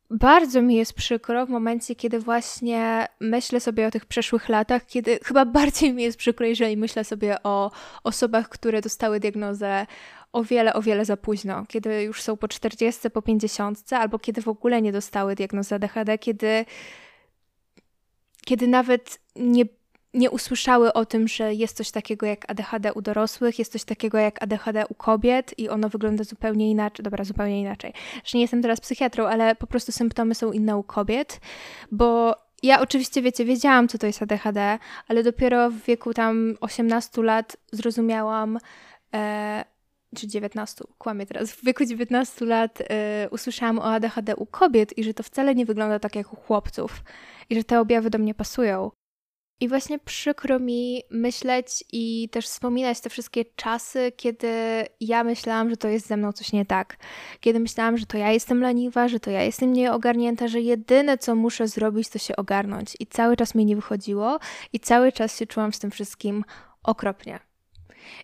bardzo 0.09 0.61
mi 0.61 0.75
jest 0.75 0.93
przykro 0.93 1.45
w 1.45 1.49
momencie, 1.49 1.95
kiedy 1.95 2.19
właśnie 2.19 3.07
myślę 3.19 3.59
sobie 3.59 3.87
o 3.87 3.91
tych 3.91 4.05
przeszłych 4.05 4.49
latach, 4.49 4.85
kiedy 4.85 5.19
chyba 5.23 5.45
bardziej 5.45 5.93
mi 5.93 6.03
jest 6.03 6.17
przykro, 6.17 6.45
jeżeli 6.45 6.77
myślę 6.77 7.03
sobie 7.03 7.43
o 7.43 7.71
osobach, 8.03 8.49
które 8.49 8.81
dostały 8.81 9.19
diagnozę 9.19 9.85
o 10.33 10.43
wiele, 10.43 10.73
o 10.73 10.81
wiele 10.81 11.05
za 11.05 11.17
późno, 11.17 11.65
kiedy 11.67 12.03
już 12.03 12.21
są 12.21 12.37
po 12.37 12.47
40, 12.47 13.09
po 13.09 13.21
50, 13.21 13.93
albo 13.93 14.19
kiedy 14.19 14.41
w 14.41 14.47
ogóle 14.47 14.81
nie 14.81 14.91
dostały 14.91 15.35
diagnozy 15.35 15.75
ADHD, 15.75 16.17
kiedy, 16.17 16.65
kiedy 18.45 18.67
nawet 18.67 19.19
nie, 19.35 19.63
nie 20.13 20.31
usłyszały 20.31 20.93
o 20.93 21.05
tym, 21.05 21.27
że 21.27 21.53
jest 21.53 21.77
coś 21.77 21.91
takiego 21.91 22.25
jak 22.25 22.51
ADHD 22.51 22.93
u 22.93 23.01
dorosłych, 23.01 23.59
jest 23.59 23.71
coś 23.71 23.83
takiego 23.83 24.17
jak 24.17 24.43
ADHD 24.43 24.85
u 24.89 24.93
kobiet 24.93 25.59
i 25.59 25.69
ono 25.69 25.89
wygląda 25.89 26.23
zupełnie 26.23 26.71
inaczej. 26.71 27.03
Dobra, 27.03 27.23
zupełnie 27.23 27.61
inaczej. 27.61 27.93
Że 28.23 28.37
nie 28.37 28.41
jestem 28.41 28.61
teraz 28.61 28.81
psychiatrą, 28.81 29.25
ale 29.25 29.55
po 29.55 29.67
prostu 29.67 29.91
symptomy 29.91 30.35
są 30.35 30.51
inne 30.51 30.77
u 30.77 30.83
kobiet, 30.83 31.39
bo 31.91 32.35
ja 32.63 32.81
oczywiście, 32.81 33.21
wiecie, 33.21 33.45
wiedziałam, 33.45 33.87
co 33.87 33.97
to 33.97 34.07
jest 34.07 34.21
ADHD, 34.21 34.79
ale 35.07 35.23
dopiero 35.23 35.69
w 35.69 35.77
wieku 35.77 36.13
tam 36.13 36.57
18 36.61 37.23
lat 37.23 37.57
zrozumiałam, 37.71 38.57
e, 39.13 39.70
czy 40.15 40.27
19, 40.27 40.83
kłamię 40.97 41.25
teraz, 41.25 41.51
w 41.51 41.65
wieku 41.65 41.85
19 41.85 42.45
lat 42.45 42.81
y, 42.81 42.85
usłyszałam 43.31 43.79
o 43.79 43.83
ADHD 43.83 44.35
u 44.35 44.45
kobiet 44.45 44.97
i 44.97 45.03
że 45.03 45.13
to 45.13 45.23
wcale 45.23 45.55
nie 45.55 45.65
wygląda 45.65 45.99
tak 45.99 46.15
jak 46.15 46.33
u 46.33 46.35
chłopców 46.35 47.03
i 47.49 47.55
że 47.55 47.63
te 47.63 47.79
objawy 47.79 48.09
do 48.09 48.17
mnie 48.17 48.33
pasują. 48.33 48.91
I 49.61 49.67
właśnie 49.67 49.99
przykro 49.99 50.59
mi 50.59 51.03
myśleć 51.09 51.83
i 51.91 52.29
też 52.29 52.45
wspominać 52.45 53.01
te 53.01 53.09
wszystkie 53.09 53.45
czasy, 53.45 54.11
kiedy 54.17 54.47
ja 54.99 55.23
myślałam, 55.23 55.69
że 55.69 55.77
to 55.77 55.87
jest 55.87 56.07
ze 56.07 56.17
mną 56.17 56.31
coś 56.31 56.53
nie 56.53 56.65
tak. 56.65 56.97
Kiedy 57.39 57.59
myślałam, 57.59 57.97
że 57.97 58.05
to 58.05 58.17
ja 58.17 58.31
jestem 58.31 58.61
leniwa, 58.61 59.07
że 59.07 59.19
to 59.19 59.31
ja 59.31 59.43
jestem 59.43 59.73
nieogarnięta, 59.73 60.47
że 60.47 60.61
jedyne 60.61 61.17
co 61.17 61.35
muszę 61.35 61.67
zrobić 61.67 62.09
to 62.09 62.19
się 62.19 62.35
ogarnąć. 62.35 62.97
I 62.99 63.07
cały 63.07 63.37
czas 63.37 63.55
mi 63.55 63.65
nie 63.65 63.75
wychodziło 63.75 64.39
i 64.73 64.79
cały 64.79 65.11
czas 65.11 65.37
się 65.37 65.47
czułam 65.47 65.73
z 65.73 65.79
tym 65.79 65.91
wszystkim 65.91 66.43
okropnie. 66.83 67.50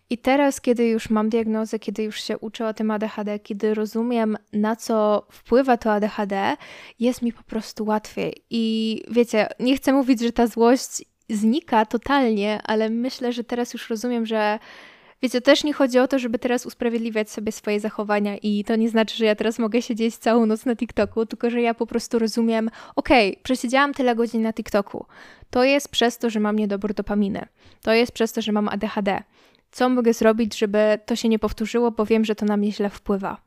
I 0.10 0.18
teraz, 0.18 0.62
kiedy 0.62 0.88
już 0.88 1.10
mam 1.10 1.30
diagnozę, 1.30 1.80
kiedy 1.80 2.04
już 2.04 2.24
się 2.24 2.38
uczę 2.38 2.68
o 2.68 2.74
tym 2.74 2.92
ADHD, 2.92 3.40
kiedy 3.40 3.74
rozumiem, 3.74 4.38
na 4.54 4.76
co 4.76 5.28
wpływa 5.32 5.78
to 5.78 5.92
ADHD, 5.92 6.58
jest 7.00 7.22
mi 7.22 7.34
po 7.34 7.44
prostu 7.44 7.86
łatwiej. 7.86 8.34
I 8.50 9.04
wiecie, 9.12 9.48
nie 9.60 9.78
chcę 9.78 9.94
mówić, 9.94 10.20
że 10.20 10.32
ta 10.32 10.48
złość 10.48 11.06
znika 11.30 11.86
totalnie, 11.86 12.62
ale 12.64 12.90
myślę, 12.90 13.34
że 13.34 13.44
teraz 13.44 13.74
już 13.74 13.90
rozumiem, 13.90 14.26
że 14.26 14.60
Wiecie, 15.22 15.42
też 15.42 15.64
nie 15.64 15.74
chodzi 15.74 16.00
o 16.00 16.08
to, 16.08 16.20
żeby 16.20 16.40
teraz 16.40 16.66
usprawiedliwiać 16.66 17.32
sobie 17.32 17.52
swoje 17.52 17.80
zachowania 17.80 18.38
i 18.38 18.64
to 18.64 18.76
nie 18.76 18.90
znaczy, 18.90 19.18
że 19.18 19.26
ja 19.26 19.36
teraz 19.36 19.60
mogę 19.60 19.82
siedzieć 19.82 20.18
całą 20.18 20.46
noc 20.46 20.66
na 20.66 20.76
TikToku, 20.76 21.26
tylko 21.26 21.50
że 21.50 21.62
ja 21.62 21.74
po 21.74 21.88
prostu 21.88 22.20
rozumiem, 22.20 22.70
okej, 22.96 23.32
okay, 23.32 23.44
przesiedziałam 23.44 23.94
tyle 23.94 24.16
godzin 24.16 24.42
na 24.42 24.54
TikToku. 24.54 25.06
To 25.50 25.64
jest 25.64 25.90
przez 25.90 26.18
to, 26.18 26.30
że 26.30 26.40
mam 26.40 26.56
niedobór 26.56 26.94
dopaminy. 26.94 27.46
To 27.82 27.94
jest 27.94 28.12
przez 28.12 28.34
to, 28.34 28.42
że 28.42 28.52
mam 28.52 28.70
ADHD 28.70 29.24
co 29.72 29.90
mogę 29.90 30.14
zrobić, 30.14 30.58
żeby 30.58 31.00
to 31.06 31.16
się 31.16 31.30
nie 31.30 31.40
powtórzyło, 31.40 31.92
bo 31.92 32.06
wiem, 32.06 32.26
że 32.26 32.36
to 32.36 32.46
na 32.46 32.58
mnie 32.58 32.72
źle 32.72 32.90
wpływa. 32.90 33.42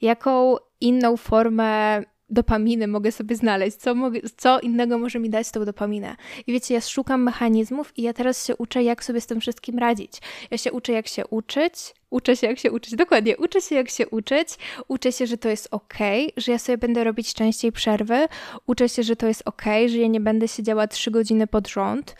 Jaką 0.00 0.56
inną 0.80 1.16
formę 1.16 2.02
dopaminy 2.30 2.86
mogę 2.86 3.12
sobie 3.12 3.36
znaleźć, 3.36 3.76
co, 3.76 3.94
mogę, 3.94 4.20
co 4.36 4.60
innego 4.60 4.98
może 4.98 5.18
mi 5.18 5.30
dać 5.30 5.50
tą 5.50 5.64
dopaminę. 5.64 6.16
I 6.46 6.52
wiecie, 6.52 6.74
ja 6.74 6.80
szukam 6.80 7.22
mechanizmów 7.22 7.98
i 7.98 8.02
ja 8.02 8.12
teraz 8.12 8.46
się 8.46 8.56
uczę, 8.56 8.82
jak 8.82 9.04
sobie 9.04 9.20
z 9.20 9.26
tym 9.26 9.40
wszystkim 9.40 9.78
radzić. 9.78 10.12
Ja 10.50 10.58
się 10.58 10.72
uczę, 10.72 10.92
jak 10.92 11.08
się 11.08 11.26
uczyć, 11.26 11.74
uczę 12.10 12.36
się, 12.36 12.46
jak 12.46 12.58
się 12.58 12.72
uczyć, 12.72 12.96
dokładnie, 12.96 13.36
uczę 13.36 13.60
się, 13.60 13.74
jak 13.74 13.90
się 13.90 14.08
uczyć, 14.08 14.48
uczę 14.88 15.12
się, 15.12 15.26
że 15.26 15.38
to 15.38 15.48
jest 15.48 15.68
ok, 15.70 15.94
że 16.36 16.52
ja 16.52 16.58
sobie 16.58 16.78
będę 16.78 17.04
robić 17.04 17.34
częściej 17.34 17.72
przerwy, 17.72 18.28
uczę 18.66 18.88
się, 18.88 19.02
że 19.02 19.16
to 19.16 19.26
jest 19.26 19.42
ok, 19.44 19.64
że 19.86 19.98
ja 19.98 20.06
nie 20.06 20.20
będę 20.20 20.48
siedziała 20.48 20.86
trzy 20.88 21.10
godziny 21.10 21.46
pod 21.46 21.68
rząd, 21.68 22.14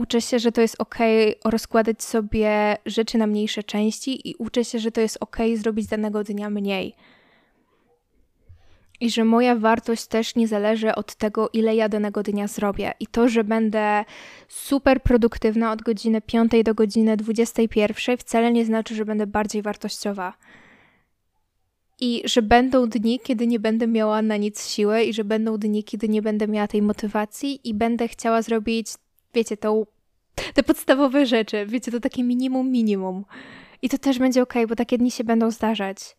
Uczę 0.00 0.20
się, 0.20 0.38
że 0.38 0.52
to 0.52 0.60
jest 0.60 0.76
ok 0.78 0.98
rozkładać 1.44 2.02
sobie 2.02 2.76
rzeczy 2.86 3.18
na 3.18 3.26
mniejsze 3.26 3.62
części 3.62 4.28
i 4.28 4.34
uczę 4.38 4.64
się, 4.64 4.78
że 4.78 4.90
to 4.92 5.00
jest 5.00 5.16
ok 5.20 5.36
zrobić 5.56 5.86
danego 5.86 6.24
dnia 6.24 6.50
mniej. 6.50 6.94
i 9.00 9.10
że 9.10 9.24
moja 9.24 9.56
wartość 9.56 10.06
też 10.06 10.34
nie 10.34 10.48
zależy 10.48 10.94
od 10.94 11.14
tego, 11.14 11.50
ile 11.52 11.76
ja 11.76 11.88
danego 11.88 12.22
dnia 12.22 12.46
zrobię. 12.48 12.92
I 13.00 13.06
to, 13.06 13.28
że 13.28 13.44
będę 13.44 14.04
super 14.48 15.02
produktywna 15.02 15.72
od 15.72 15.82
godziny 15.82 16.20
5 16.20 16.52
do 16.64 16.74
godziny 16.74 17.16
21, 17.16 18.16
wcale 18.16 18.52
nie 18.52 18.64
znaczy, 18.64 18.94
że 18.94 19.04
będę 19.04 19.26
bardziej 19.26 19.62
wartościowa. 19.62 20.34
I 22.00 22.22
że 22.24 22.42
będą 22.42 22.88
dni, 22.88 23.20
kiedy 23.24 23.46
nie 23.46 23.60
będę 23.60 23.86
miała 23.86 24.22
na 24.22 24.36
nic 24.36 24.68
siły, 24.68 25.02
i 25.02 25.12
że 25.12 25.24
będą 25.24 25.58
dni, 25.58 25.84
kiedy 25.84 26.08
nie 26.08 26.22
będę 26.22 26.48
miała 26.48 26.68
tej 26.68 26.82
motywacji, 26.82 27.68
i 27.68 27.74
będę 27.74 28.08
chciała 28.08 28.42
zrobić, 28.42 28.86
wiecie, 29.34 29.56
tą, 29.56 29.86
te 30.54 30.62
podstawowe 30.62 31.26
rzeczy, 31.26 31.66
wiecie, 31.66 31.92
to 31.92 32.00
takie 32.00 32.24
minimum, 32.24 32.70
minimum. 32.70 33.24
I 33.82 33.88
to 33.88 33.98
też 33.98 34.18
będzie 34.18 34.42
ok, 34.42 34.54
bo 34.68 34.76
takie 34.76 34.98
dni 34.98 35.10
się 35.10 35.24
będą 35.24 35.50
zdarzać. 35.50 36.16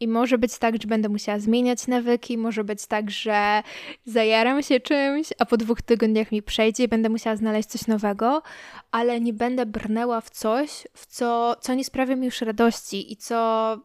I 0.00 0.08
może 0.08 0.38
być 0.38 0.58
tak, 0.58 0.82
że 0.82 0.88
będę 0.88 1.08
musiała 1.08 1.38
zmieniać 1.38 1.86
nawyki, 1.86 2.38
może 2.38 2.64
być 2.64 2.86
tak, 2.86 3.10
że 3.10 3.62
zajaram 4.04 4.62
się 4.62 4.80
czymś, 4.80 5.28
a 5.38 5.46
po 5.46 5.56
dwóch 5.56 5.82
tygodniach 5.82 6.32
mi 6.32 6.42
przejdzie 6.42 6.84
i 6.84 6.88
będę 6.88 7.08
musiała 7.08 7.36
znaleźć 7.36 7.68
coś 7.68 7.86
nowego, 7.86 8.42
ale 8.90 9.20
nie 9.20 9.32
będę 9.32 9.66
brnęła 9.66 10.20
w 10.20 10.30
coś, 10.30 10.70
w 10.94 11.06
co, 11.06 11.56
co 11.60 11.74
nie 11.74 11.84
sprawia 11.84 12.16
mi 12.16 12.24
już 12.24 12.40
radości 12.40 13.12
i 13.12 13.16
co 13.16 13.78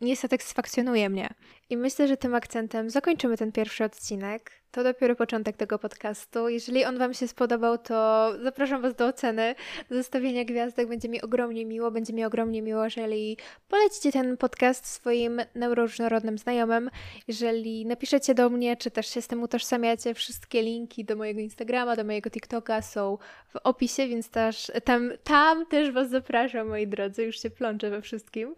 nie 0.00 0.16
satysfakcjonuje 0.16 1.10
mnie. 1.10 1.34
I 1.70 1.76
myślę, 1.76 2.08
że 2.08 2.16
tym 2.16 2.34
akcentem 2.34 2.90
zakończymy 2.90 3.36
ten 3.36 3.52
pierwszy 3.52 3.84
odcinek. 3.84 4.61
To 4.72 4.84
dopiero 4.84 5.16
początek 5.16 5.56
tego 5.56 5.78
podcastu. 5.78 6.48
Jeżeli 6.48 6.84
on 6.84 6.98
Wam 6.98 7.14
się 7.14 7.28
spodobał, 7.28 7.78
to 7.78 8.32
zapraszam 8.42 8.82
Was 8.82 8.94
do 8.94 9.06
oceny, 9.06 9.54
zostawienia 9.90 10.44
gwiazdek. 10.44 10.88
Będzie 10.88 11.08
mi 11.08 11.22
ogromnie 11.22 11.66
miło. 11.66 11.90
Będzie 11.90 12.12
mi 12.12 12.24
ogromnie 12.24 12.62
miło, 12.62 12.84
jeżeli 12.84 13.36
polecicie 13.68 14.12
ten 14.12 14.36
podcast 14.36 14.86
swoim 14.86 15.40
neuroróżnorodnym 15.54 16.38
znajomym. 16.38 16.90
Jeżeli 17.28 17.86
napiszecie 17.86 18.34
do 18.34 18.50
mnie, 18.50 18.76
czy 18.76 18.90
też 18.90 19.06
się 19.06 19.22
z 19.22 19.28
tym 19.28 19.42
utożsamiacie, 19.42 20.14
wszystkie 20.14 20.62
linki 20.62 21.04
do 21.04 21.16
mojego 21.16 21.40
Instagrama, 21.40 21.96
do 21.96 22.04
mojego 22.04 22.30
TikToka 22.30 22.82
są 22.82 23.18
w 23.48 23.56
opisie, 23.56 24.08
więc 24.08 24.30
też, 24.30 24.72
tam, 24.84 25.10
tam 25.24 25.66
też 25.66 25.90
Was 25.90 26.10
zapraszam, 26.10 26.68
moi 26.68 26.86
drodzy. 26.86 27.24
Już 27.24 27.40
się 27.42 27.50
plączę 27.50 27.90
we 27.90 28.02
wszystkim. 28.02 28.54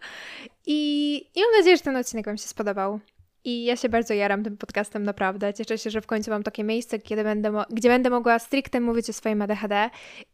I, 0.65 1.17
I 1.35 1.41
mam 1.41 1.51
nadzieję, 1.59 1.77
że 1.77 1.83
ten 1.83 1.95
odcinek 1.95 2.25
Wam 2.25 2.37
się 2.37 2.47
spodobał. 2.47 2.99
I 3.45 3.63
ja 3.63 3.75
się 3.75 3.89
bardzo 3.89 4.13
jaram 4.13 4.43
tym 4.43 4.57
podcastem, 4.57 5.03
naprawdę. 5.03 5.53
Cieszę 5.53 5.77
się, 5.77 5.89
że 5.89 6.01
w 6.01 6.07
końcu 6.07 6.31
mam 6.31 6.43
takie 6.43 6.63
miejsce, 6.63 6.99
kiedy 6.99 7.23
będę 7.23 7.63
gdzie 7.69 7.89
będę 7.89 8.09
mogła 8.09 8.39
stricte 8.39 8.79
mówić 8.79 9.09
o 9.09 9.13
swoim 9.13 9.41
ADHD 9.41 9.89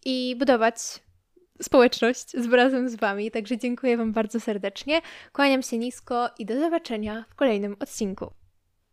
i 0.05 0.35
budować 0.39 0.75
społeczność 1.61 2.31
z 2.31 2.53
razem 2.53 2.89
z 2.89 2.95
Wami. 2.95 3.31
Także 3.31 3.57
dziękuję 3.57 3.97
Wam 3.97 4.11
bardzo 4.11 4.39
serdecznie. 4.39 5.01
Kłaniam 5.33 5.61
się 5.61 5.77
nisko 5.77 6.29
i 6.39 6.45
do 6.45 6.59
zobaczenia 6.59 7.25
w 7.29 7.35
kolejnym 7.35 7.75
odcinku. 7.79 8.31